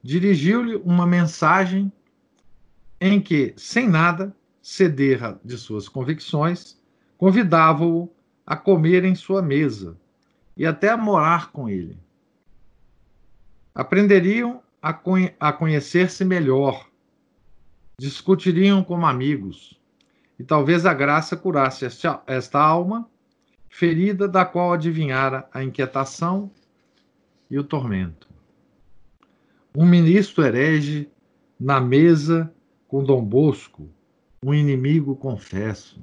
Dirigiu-lhe 0.00 0.76
uma 0.76 1.06
mensagem 1.06 1.92
em 3.00 3.20
que, 3.20 3.54
sem 3.56 3.88
nada 3.88 4.34
ceder 4.62 5.38
de 5.44 5.58
suas 5.58 5.88
convicções, 5.88 6.80
convidava-o 7.16 8.08
a 8.46 8.56
comer 8.56 9.04
em 9.04 9.16
sua 9.16 9.42
mesa 9.42 9.98
e 10.56 10.64
até 10.64 10.88
a 10.88 10.96
morar 10.96 11.50
com 11.50 11.68
ele. 11.68 11.98
Aprenderiam 13.74 14.62
a, 14.82 14.98
a 15.40 15.52
conhecer-se 15.52 16.24
melhor, 16.24 16.88
discutiriam 17.98 18.82
como 18.82 19.06
amigos, 19.06 19.78
e 20.38 20.44
talvez 20.44 20.86
a 20.86 20.94
graça 20.94 21.36
curasse 21.36 21.84
esta, 21.84 22.22
esta 22.26 22.60
alma 22.60 23.08
ferida 23.68 24.28
da 24.28 24.44
qual 24.44 24.72
adivinhara 24.72 25.48
a 25.52 25.62
inquietação 25.62 26.50
e 27.50 27.58
o 27.58 27.64
tormento. 27.64 28.28
Um 29.76 29.86
ministro 29.86 30.44
herege 30.44 31.08
na 31.58 31.80
mesa 31.80 32.52
com 32.86 33.04
Dom 33.04 33.24
Bosco, 33.24 33.88
um 34.42 34.54
inimigo 34.54 35.14
confesso. 35.16 36.00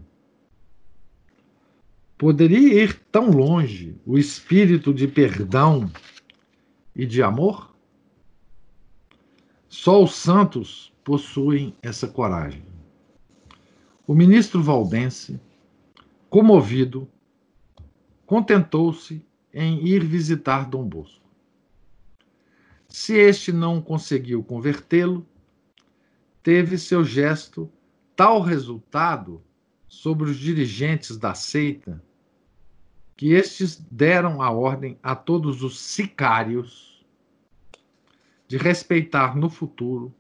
Poderia 2.17 2.83
ir 2.83 2.99
tão 3.11 3.29
longe 3.29 3.99
o 4.05 4.17
espírito 4.17 4.93
de 4.93 5.07
perdão 5.07 5.91
e 6.95 7.05
de 7.05 7.21
amor? 7.21 7.74
Só 9.77 10.01
os 10.01 10.15
santos 10.15 10.93
possuem 11.03 11.75
essa 11.81 12.07
coragem. 12.07 12.65
O 14.07 14.15
ministro 14.15 14.63
valdense, 14.63 15.37
comovido, 16.29 17.09
contentou-se 18.25 19.21
em 19.53 19.85
ir 19.85 20.01
visitar 20.01 20.69
Dom 20.69 20.87
Bosco. 20.87 21.29
Se 22.87 23.15
este 23.15 23.51
não 23.51 23.81
conseguiu 23.81 24.41
convertê-lo, 24.41 25.27
teve 26.41 26.77
seu 26.77 27.03
gesto 27.03 27.69
tal 28.15 28.39
resultado 28.39 29.43
sobre 29.89 30.29
os 30.31 30.37
dirigentes 30.37 31.17
da 31.17 31.33
seita 31.33 32.01
que 33.17 33.33
estes 33.33 33.75
deram 33.91 34.41
a 34.41 34.49
ordem 34.49 34.97
a 35.03 35.13
todos 35.17 35.61
os 35.61 35.77
sicários 35.77 36.94
de 38.47 38.57
respeitar 38.57 39.35
no 39.35 39.49
futuro 39.49 40.13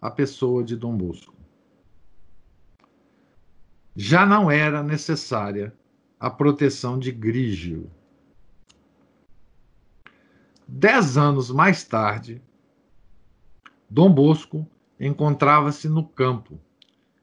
a 0.00 0.10
pessoa 0.10 0.62
de 0.62 0.76
Dom 0.76 0.96
Bosco. 0.96 1.34
Já 3.94 4.26
não 4.26 4.50
era 4.50 4.82
necessária 4.82 5.74
a 6.20 6.30
proteção 6.30 6.98
de 6.98 7.10
Grígio. 7.10 7.90
Dez 10.68 11.16
anos 11.16 11.50
mais 11.50 11.84
tarde, 11.84 12.42
Dom 13.88 14.12
Bosco 14.12 14.66
encontrava-se 14.98 15.88
no 15.88 16.06
campo, 16.06 16.60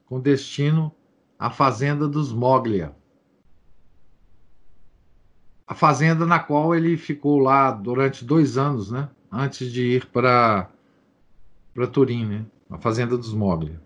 com 0.06 0.20
destino 0.20 0.96
à 1.38 1.50
fazenda 1.50 2.08
dos 2.08 2.32
Moglia. 2.32 2.96
A 5.68 5.76
fazenda 5.76 6.26
na 6.26 6.40
qual 6.40 6.74
ele 6.74 6.98
ficou 6.98 7.40
lá 7.40 7.72
durante 7.72 8.24
dois 8.26 8.58
anos, 8.58 8.92
né? 8.92 9.10
Antes 9.36 9.72
de 9.72 9.82
ir 9.82 10.06
para 10.06 10.70
Turim, 11.92 12.26
né? 12.26 12.46
A 12.70 12.78
fazenda 12.78 13.18
dos 13.18 13.34
Moglia. 13.34 13.82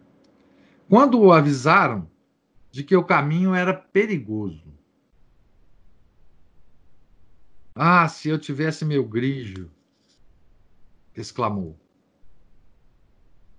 Quando 0.90 1.20
o 1.22 1.32
avisaram 1.32 2.10
de 2.70 2.84
que 2.84 2.96
o 2.96 3.04
caminho 3.04 3.56
era 3.56 3.74
perigoso, 3.74 4.68
Ah, 7.80 8.08
se 8.10 8.28
eu 8.28 8.40
tivesse 8.40 8.84
meu 8.84 9.08
grigio! 9.08 9.70
exclamou. 11.16 11.78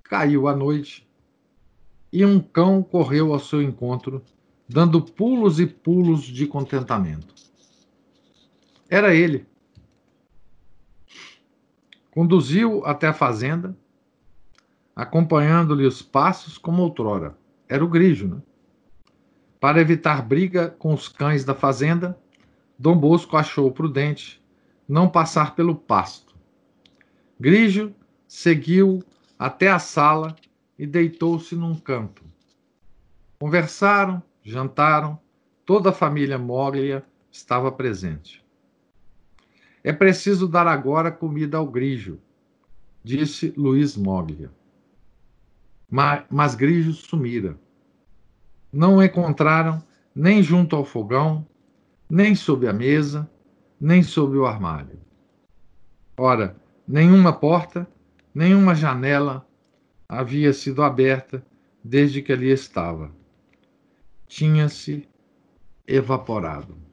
Caiu 0.02 0.48
a 0.48 0.56
noite 0.56 1.08
e 2.12 2.24
um 2.24 2.40
cão 2.40 2.82
correu 2.82 3.32
ao 3.32 3.38
seu 3.38 3.62
encontro, 3.62 4.20
dando 4.68 5.00
pulos 5.00 5.60
e 5.60 5.66
pulos 5.68 6.22
de 6.24 6.48
contentamento. 6.48 7.32
Era 8.90 9.14
ele. 9.14 9.46
Conduziu 12.18 12.84
até 12.84 13.06
a 13.06 13.12
fazenda, 13.12 13.78
acompanhando-lhe 14.96 15.86
os 15.86 16.02
passos 16.02 16.58
como 16.58 16.82
outrora. 16.82 17.38
Era 17.68 17.84
o 17.84 17.88
grigio, 17.88 18.26
né? 18.26 18.42
Para 19.60 19.80
evitar 19.80 20.20
briga 20.26 20.68
com 20.68 20.92
os 20.92 21.06
cães 21.06 21.44
da 21.44 21.54
fazenda, 21.54 22.18
Dom 22.76 22.98
Bosco 22.98 23.36
achou 23.36 23.70
prudente 23.70 24.44
não 24.88 25.08
passar 25.08 25.54
pelo 25.54 25.76
pasto. 25.76 26.34
Grígio 27.38 27.94
seguiu 28.26 29.00
até 29.38 29.70
a 29.70 29.78
sala 29.78 30.34
e 30.76 30.88
deitou-se 30.88 31.54
num 31.54 31.76
canto. 31.76 32.24
Conversaram, 33.38 34.20
jantaram, 34.42 35.20
toda 35.64 35.90
a 35.90 35.92
família 35.92 36.36
Moglia 36.36 37.06
estava 37.30 37.70
presente. 37.70 38.44
É 39.82 39.92
preciso 39.92 40.48
dar 40.48 40.66
agora 40.66 41.10
comida 41.10 41.58
ao 41.58 41.66
Grígio, 41.66 42.20
disse 43.02 43.52
Luiz 43.56 43.96
Moglia. 43.96 44.50
Mas, 45.90 46.24
mas 46.30 46.54
Grígio 46.54 46.92
sumira. 46.92 47.58
Não 48.72 48.96
o 48.96 49.02
encontraram 49.02 49.82
nem 50.14 50.42
junto 50.42 50.76
ao 50.76 50.84
fogão, 50.84 51.46
nem 52.10 52.34
sob 52.34 52.66
a 52.66 52.72
mesa, 52.72 53.30
nem 53.80 54.02
sob 54.02 54.36
o 54.36 54.46
armário. 54.46 54.98
Ora, 56.16 56.56
nenhuma 56.86 57.32
porta, 57.32 57.88
nenhuma 58.34 58.74
janela 58.74 59.46
havia 60.08 60.52
sido 60.52 60.82
aberta 60.82 61.44
desde 61.82 62.20
que 62.20 62.32
ali 62.32 62.50
estava. 62.50 63.12
Tinha-se 64.26 65.08
evaporado. 65.86 66.87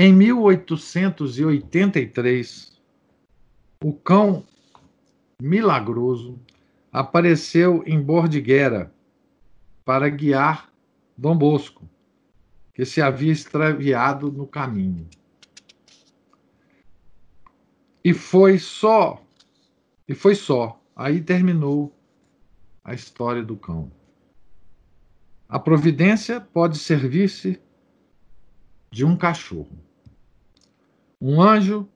Em 0.00 0.12
1883, 0.12 2.80
o 3.82 3.92
cão 3.92 4.46
milagroso 5.42 6.38
apareceu 6.92 7.82
em 7.84 8.00
Bordiguera 8.00 8.94
para 9.84 10.08
guiar 10.08 10.72
Dom 11.16 11.36
Bosco 11.36 11.90
que 12.72 12.84
se 12.84 13.02
havia 13.02 13.32
extraviado 13.32 14.30
no 14.30 14.46
caminho. 14.46 15.10
E 18.04 18.14
foi 18.14 18.60
só, 18.60 19.20
e 20.06 20.14
foi 20.14 20.36
só. 20.36 20.80
Aí 20.94 21.20
terminou 21.20 21.92
a 22.84 22.94
história 22.94 23.42
do 23.42 23.56
cão. 23.56 23.90
A 25.48 25.58
providência 25.58 26.40
pode 26.40 26.78
servir-se 26.78 27.60
de 28.92 29.04
um 29.04 29.16
cachorro. 29.16 29.87
Um 31.20 31.42
anjo 31.42 31.88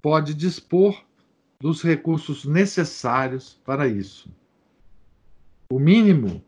pode 0.00 0.34
dispor 0.34 1.04
dos 1.58 1.82
recursos 1.82 2.44
necessários 2.44 3.60
para 3.64 3.88
isso. 3.88 4.32
O 5.68 5.80
mínimo 5.80 6.44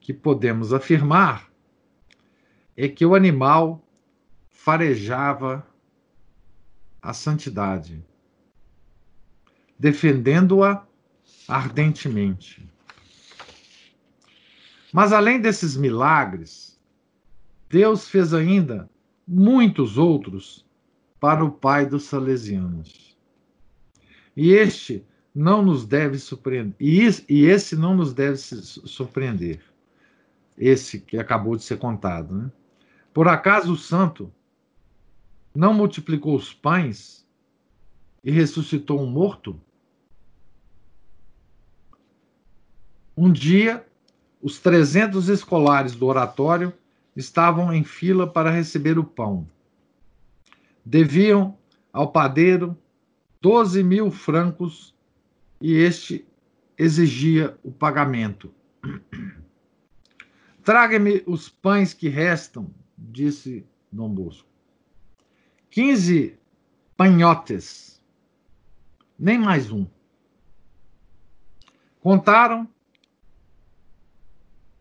que 0.00 0.12
podemos 0.12 0.72
afirmar 0.72 1.48
é 2.76 2.88
que 2.88 3.06
o 3.06 3.14
animal 3.14 3.80
farejava 4.48 5.66
a 7.00 7.12
santidade, 7.12 8.04
defendendo-a 9.78 10.84
ardentemente. 11.46 12.68
Mas 14.92 15.12
além 15.12 15.40
desses 15.40 15.76
milagres, 15.76 16.80
Deus 17.68 18.08
fez 18.08 18.34
ainda 18.34 18.90
muitos 19.26 19.96
outros 19.96 20.64
para 21.22 21.44
o 21.44 21.52
pai 21.52 21.86
dos 21.86 22.06
salesianos. 22.06 23.16
E 24.36 24.50
este 24.50 25.06
não 25.32 25.62
nos 25.62 25.86
deve 25.86 26.18
surpreender. 26.18 26.74
E 26.80 27.44
esse 27.44 27.76
não 27.76 27.94
nos 27.94 28.12
deve 28.12 28.38
surpreender. 28.38 29.60
Esse 30.58 30.98
que 30.98 31.16
acabou 31.16 31.54
de 31.54 31.62
ser 31.62 31.78
contado, 31.78 32.34
né? 32.34 32.50
Por 33.14 33.28
acaso 33.28 33.72
o 33.72 33.76
santo 33.76 34.32
não 35.54 35.72
multiplicou 35.72 36.34
os 36.34 36.52
pães 36.52 37.24
e 38.24 38.32
ressuscitou 38.32 39.00
um 39.00 39.06
morto? 39.06 39.60
Um 43.16 43.30
dia, 43.30 43.86
os 44.42 44.58
300 44.58 45.28
escolares 45.28 45.94
do 45.94 46.06
oratório 46.06 46.72
estavam 47.14 47.72
em 47.72 47.84
fila 47.84 48.26
para 48.26 48.50
receber 48.50 48.98
o 48.98 49.04
pão. 49.04 49.46
Deviam 50.84 51.56
ao 51.92 52.10
padeiro 52.10 52.76
12 53.40 53.82
mil 53.82 54.10
francos 54.10 54.94
e 55.60 55.74
este 55.74 56.26
exigia 56.76 57.56
o 57.62 57.70
pagamento. 57.70 58.52
Traga-me 60.64 61.22
os 61.26 61.48
pães 61.48 61.92
que 61.92 62.08
restam, 62.08 62.72
disse 62.96 63.66
Dom 63.90 64.08
Bosco. 64.08 64.48
Quinze 65.70 66.38
panhotes, 66.96 68.00
nem 69.18 69.38
mais 69.38 69.70
um. 69.72 69.86
Contaram, 72.00 72.68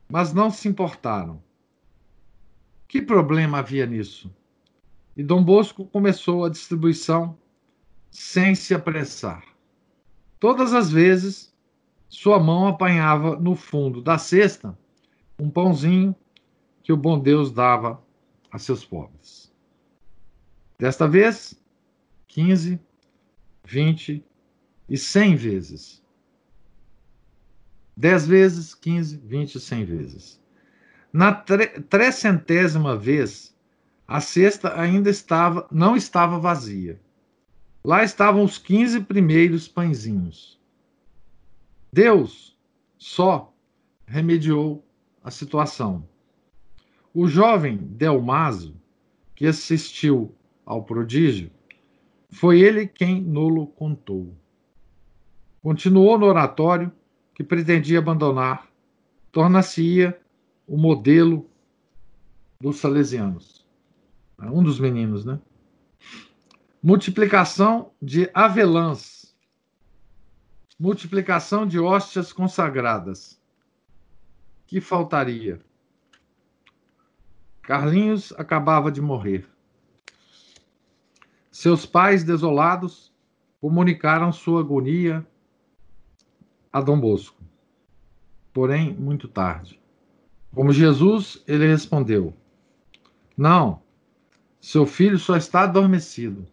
mas 0.09 0.33
não 0.33 0.51
se 0.51 0.67
importaram. 0.67 1.41
Que 2.87 3.01
problema 3.01 3.59
havia 3.59 3.85
nisso? 3.85 4.29
E 5.21 5.23
Dom 5.23 5.43
Bosco 5.43 5.85
começou 5.85 6.43
a 6.43 6.49
distribuição 6.49 7.37
sem 8.09 8.55
se 8.55 8.73
apressar. 8.73 9.45
Todas 10.39 10.73
as 10.73 10.91
vezes, 10.91 11.55
sua 12.09 12.39
mão 12.39 12.67
apanhava 12.67 13.35
no 13.35 13.55
fundo 13.55 14.01
da 14.01 14.17
cesta 14.17 14.75
um 15.39 15.47
pãozinho 15.47 16.15
que 16.81 16.91
o 16.91 16.97
bom 16.97 17.19
Deus 17.19 17.51
dava 17.51 18.03
a 18.51 18.57
seus 18.57 18.83
pobres. 18.83 19.53
Desta 20.79 21.07
vez, 21.07 21.53
15, 22.27 22.79
20 23.63 24.25
e 24.89 24.97
100 24.97 25.35
vezes. 25.35 26.03
10 27.95 28.25
vezes, 28.25 28.73
15, 28.73 29.17
20 29.17 29.53
e 29.53 29.59
100 29.59 29.85
vezes. 29.85 30.41
Na 31.13 31.31
trecentésima 31.31 32.97
vez, 32.97 33.50
a 34.11 34.19
cesta 34.19 34.77
ainda 34.77 35.09
estava, 35.09 35.65
não 35.71 35.95
estava 35.95 36.37
vazia. 36.37 36.99
Lá 37.81 38.03
estavam 38.03 38.43
os 38.43 38.57
15 38.57 38.99
primeiros 39.05 39.69
pãezinhos. 39.69 40.59
Deus 41.93 42.57
só 42.97 43.53
remediou 44.05 44.85
a 45.23 45.31
situação. 45.31 46.05
O 47.13 47.25
jovem 47.25 47.77
Delmaso, 47.77 48.75
que 49.33 49.47
assistiu 49.47 50.35
ao 50.65 50.83
prodígio, 50.83 51.49
foi 52.29 52.59
ele 52.59 52.87
quem 52.87 53.21
nolo 53.21 53.65
contou. 53.65 54.35
Continuou 55.63 56.19
no 56.19 56.25
oratório 56.25 56.91
que 57.33 57.45
pretendia 57.45 57.99
abandonar, 57.99 58.67
tornar-se-ia 59.31 60.19
o 60.67 60.75
modelo 60.75 61.49
dos 62.59 62.75
salesianos. 62.75 63.60
É 64.41 64.45
um 64.49 64.63
dos 64.63 64.79
meninos, 64.79 65.23
né? 65.23 65.39
Multiplicação 66.81 67.91
de 68.01 68.29
avelãs. 68.33 69.35
Multiplicação 70.79 71.67
de 71.67 71.79
hóstias 71.79 72.33
consagradas. 72.33 73.39
Que 74.65 74.81
faltaria? 74.81 75.61
Carlinhos 77.61 78.33
acabava 78.33 78.91
de 78.91 78.99
morrer. 78.99 79.47
Seus 81.51 81.85
pais, 81.85 82.23
desolados, 82.23 83.13
comunicaram 83.59 84.33
sua 84.33 84.61
agonia 84.61 85.25
a 86.73 86.81
Dom 86.81 86.99
Bosco. 86.99 87.43
Porém, 88.51 88.93
muito 88.93 89.27
tarde. 89.27 89.79
Como 90.53 90.73
Jesus, 90.73 91.43
ele 91.47 91.67
respondeu: 91.67 92.33
Não, 93.37 93.81
seu 94.61 94.85
filho 94.85 95.17
só 95.17 95.35
está 95.35 95.61
adormecido. 95.61 96.47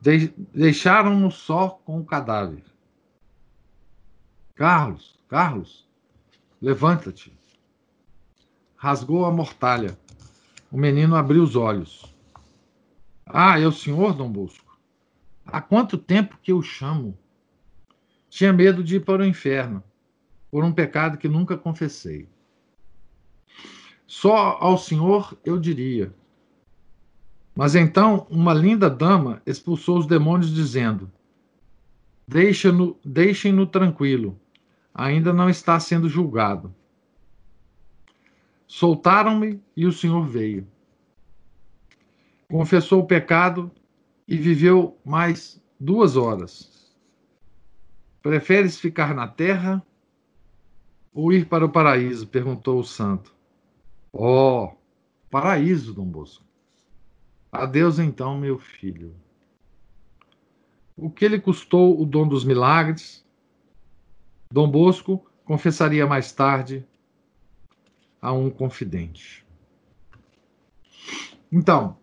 De 0.00 0.34
Deixaram-no 0.52 1.30
só 1.30 1.68
com 1.68 2.00
o 2.00 2.04
cadáver. 2.04 2.64
Carlos, 4.56 5.18
Carlos, 5.28 5.88
levanta-te. 6.60 7.32
Rasgou 8.76 9.24
a 9.24 9.30
mortalha. 9.30 9.96
O 10.70 10.76
menino 10.76 11.14
abriu 11.14 11.44
os 11.44 11.54
olhos. 11.54 12.12
Ah, 13.24 13.58
é 13.58 13.66
o 13.66 13.72
senhor, 13.72 14.14
Dom 14.14 14.30
Bosco? 14.30 14.78
Há 15.46 15.60
quanto 15.60 15.96
tempo 15.96 16.38
que 16.42 16.50
eu 16.50 16.60
chamo? 16.60 17.16
Tinha 18.28 18.52
medo 18.52 18.82
de 18.82 18.96
ir 18.96 19.04
para 19.04 19.22
o 19.22 19.26
inferno, 19.26 19.82
por 20.50 20.64
um 20.64 20.72
pecado 20.72 21.16
que 21.16 21.28
nunca 21.28 21.56
confessei. 21.56 22.28
Só 24.06 24.58
ao 24.60 24.76
senhor 24.76 25.38
eu 25.44 25.58
diria: 25.58 26.12
mas 27.54 27.76
então 27.76 28.26
uma 28.28 28.52
linda 28.52 28.90
dama 28.90 29.40
expulsou 29.46 29.98
os 29.98 30.06
demônios, 30.06 30.52
dizendo: 30.52 31.10
Deixem-no 32.26 32.98
deixem 33.04 33.64
tranquilo, 33.66 34.38
ainda 34.92 35.32
não 35.32 35.48
está 35.48 35.78
sendo 35.78 36.08
julgado. 36.08 36.74
Soltaram-me 38.66 39.62
e 39.76 39.86
o 39.86 39.92
Senhor 39.92 40.26
veio. 40.26 40.66
Confessou 42.48 43.02
o 43.02 43.06
pecado 43.06 43.70
e 44.26 44.36
viveu 44.36 44.98
mais 45.04 45.62
duas 45.78 46.16
horas. 46.16 46.92
Preferes 48.20 48.80
ficar 48.80 49.14
na 49.14 49.28
terra 49.28 49.84
ou 51.12 51.32
ir 51.32 51.46
para 51.46 51.64
o 51.64 51.68
paraíso? 51.68 52.26
perguntou 52.26 52.80
o 52.80 52.84
santo. 52.84 53.32
Oh, 54.12 54.72
paraíso, 55.30 55.92
Dom 55.92 56.06
Bosco. 56.06 56.44
Adeus 57.54 58.00
então, 58.00 58.36
meu 58.36 58.58
filho. 58.58 59.14
O 60.96 61.08
que 61.08 61.28
lhe 61.28 61.40
custou 61.40 62.00
o 62.00 62.04
dom 62.04 62.26
dos 62.26 62.44
milagres? 62.44 63.24
Dom 64.52 64.68
Bosco 64.68 65.24
confessaria 65.44 66.04
mais 66.04 66.32
tarde 66.32 66.84
a 68.20 68.32
um 68.32 68.50
confidente. 68.50 69.46
Então, 71.50 71.96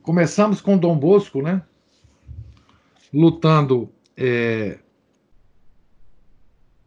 começamos 0.00 0.62
com 0.62 0.78
Dom 0.78 0.98
Bosco, 0.98 1.42
né? 1.42 1.62
Lutando 3.12 3.92
é, 4.16 4.78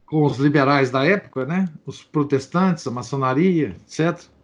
com 0.07 0.23
os 0.23 0.37
liberais 0.37 0.89
da 0.89 1.05
época, 1.05 1.45
né? 1.45 1.71
Os 1.85 2.01
protestantes, 2.01 2.87
a 2.87 2.91
maçonaria, 2.91 3.75
etc. 3.85 4.35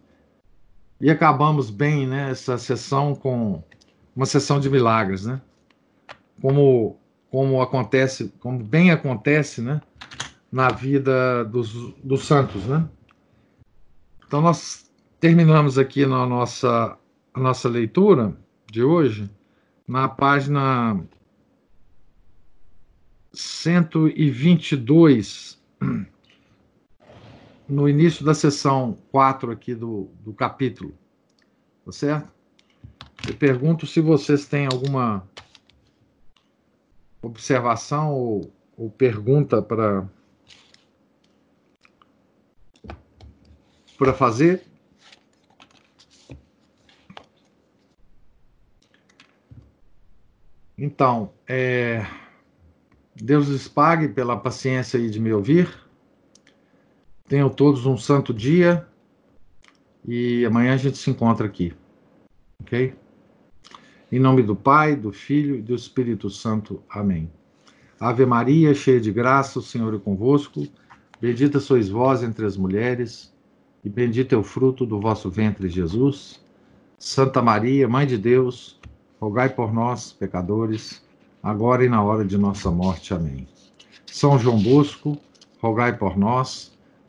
E 1.00 1.10
acabamos 1.10 1.70
bem 1.70 2.06
né, 2.06 2.30
essa 2.30 2.56
sessão 2.56 3.14
com 3.14 3.62
uma 4.14 4.26
sessão 4.26 4.60
de 4.60 4.70
milagres, 4.70 5.26
né? 5.26 5.40
Como, 6.40 6.98
como 7.30 7.60
acontece, 7.60 8.32
como 8.38 8.62
bem 8.62 8.90
acontece, 8.90 9.60
né? 9.60 9.80
Na 10.50 10.68
vida 10.68 11.44
dos, 11.44 11.72
dos 12.02 12.24
santos, 12.24 12.64
né? 12.66 12.88
Então 14.26 14.40
nós 14.40 14.90
terminamos 15.18 15.78
aqui 15.78 16.06
na 16.06 16.26
nossa, 16.26 16.96
a 17.32 17.40
nossa 17.40 17.68
leitura 17.68 18.36
de 18.70 18.82
hoje 18.82 19.30
na 19.86 20.08
página 20.08 20.98
122 23.32 25.62
no 27.68 27.88
início 27.88 28.24
da 28.24 28.34
sessão 28.34 28.96
4 29.10 29.50
aqui 29.50 29.74
do, 29.74 30.10
do 30.20 30.32
capítulo, 30.32 30.94
tá 31.84 31.92
certo? 31.92 32.32
Eu 33.26 33.34
pergunto 33.34 33.86
se 33.86 34.00
vocês 34.00 34.46
têm 34.46 34.66
alguma 34.66 35.26
observação 37.22 38.12
ou, 38.12 38.52
ou 38.76 38.90
pergunta 38.90 39.62
para 39.62 40.06
para 43.96 44.12
fazer. 44.12 44.62
Então, 50.76 51.32
é, 51.46 52.04
Deus 53.14 53.46
lhes 53.46 53.68
pague 53.68 54.08
pela 54.08 54.36
paciência 54.36 54.98
aí 54.98 55.08
de 55.08 55.20
me 55.20 55.32
ouvir. 55.32 55.83
Tenham 57.26 57.48
todos 57.48 57.86
um 57.86 57.96
santo 57.96 58.34
dia 58.34 58.86
e 60.06 60.44
amanhã 60.44 60.74
a 60.74 60.76
gente 60.76 60.98
se 60.98 61.10
encontra 61.10 61.46
aqui. 61.46 61.72
Ok? 62.60 62.94
Em 64.12 64.18
nome 64.18 64.42
do 64.42 64.54
Pai, 64.54 64.94
do 64.94 65.10
Filho 65.10 65.56
e 65.56 65.62
do 65.62 65.74
Espírito 65.74 66.28
Santo. 66.28 66.82
Amém. 66.88 67.30
Ave 67.98 68.26
Maria, 68.26 68.74
cheia 68.74 69.00
de 69.00 69.10
graça, 69.10 69.58
o 69.58 69.62
Senhor 69.62 69.94
é 69.94 69.98
convosco. 69.98 70.68
Bendita 71.18 71.58
sois 71.60 71.88
vós 71.88 72.22
entre 72.22 72.44
as 72.44 72.58
mulheres, 72.58 73.32
e 73.82 73.88
bendito 73.88 74.34
é 74.34 74.38
o 74.38 74.42
fruto 74.42 74.84
do 74.84 75.00
vosso 75.00 75.30
ventre, 75.30 75.70
Jesus. 75.70 76.44
Santa 76.98 77.40
Maria, 77.40 77.88
Mãe 77.88 78.06
de 78.06 78.18
Deus, 78.18 78.78
rogai 79.18 79.48
por 79.48 79.72
nós, 79.72 80.12
pecadores, 80.12 81.02
agora 81.42 81.84
e 81.84 81.88
na 81.88 82.02
hora 82.02 82.24
de 82.24 82.36
nossa 82.36 82.70
morte. 82.70 83.14
Amém. 83.14 83.48
São 84.04 84.38
João 84.38 84.62
Bosco, 84.62 85.16
rogai 85.58 85.96
por 85.96 86.18
nós. 86.18 86.73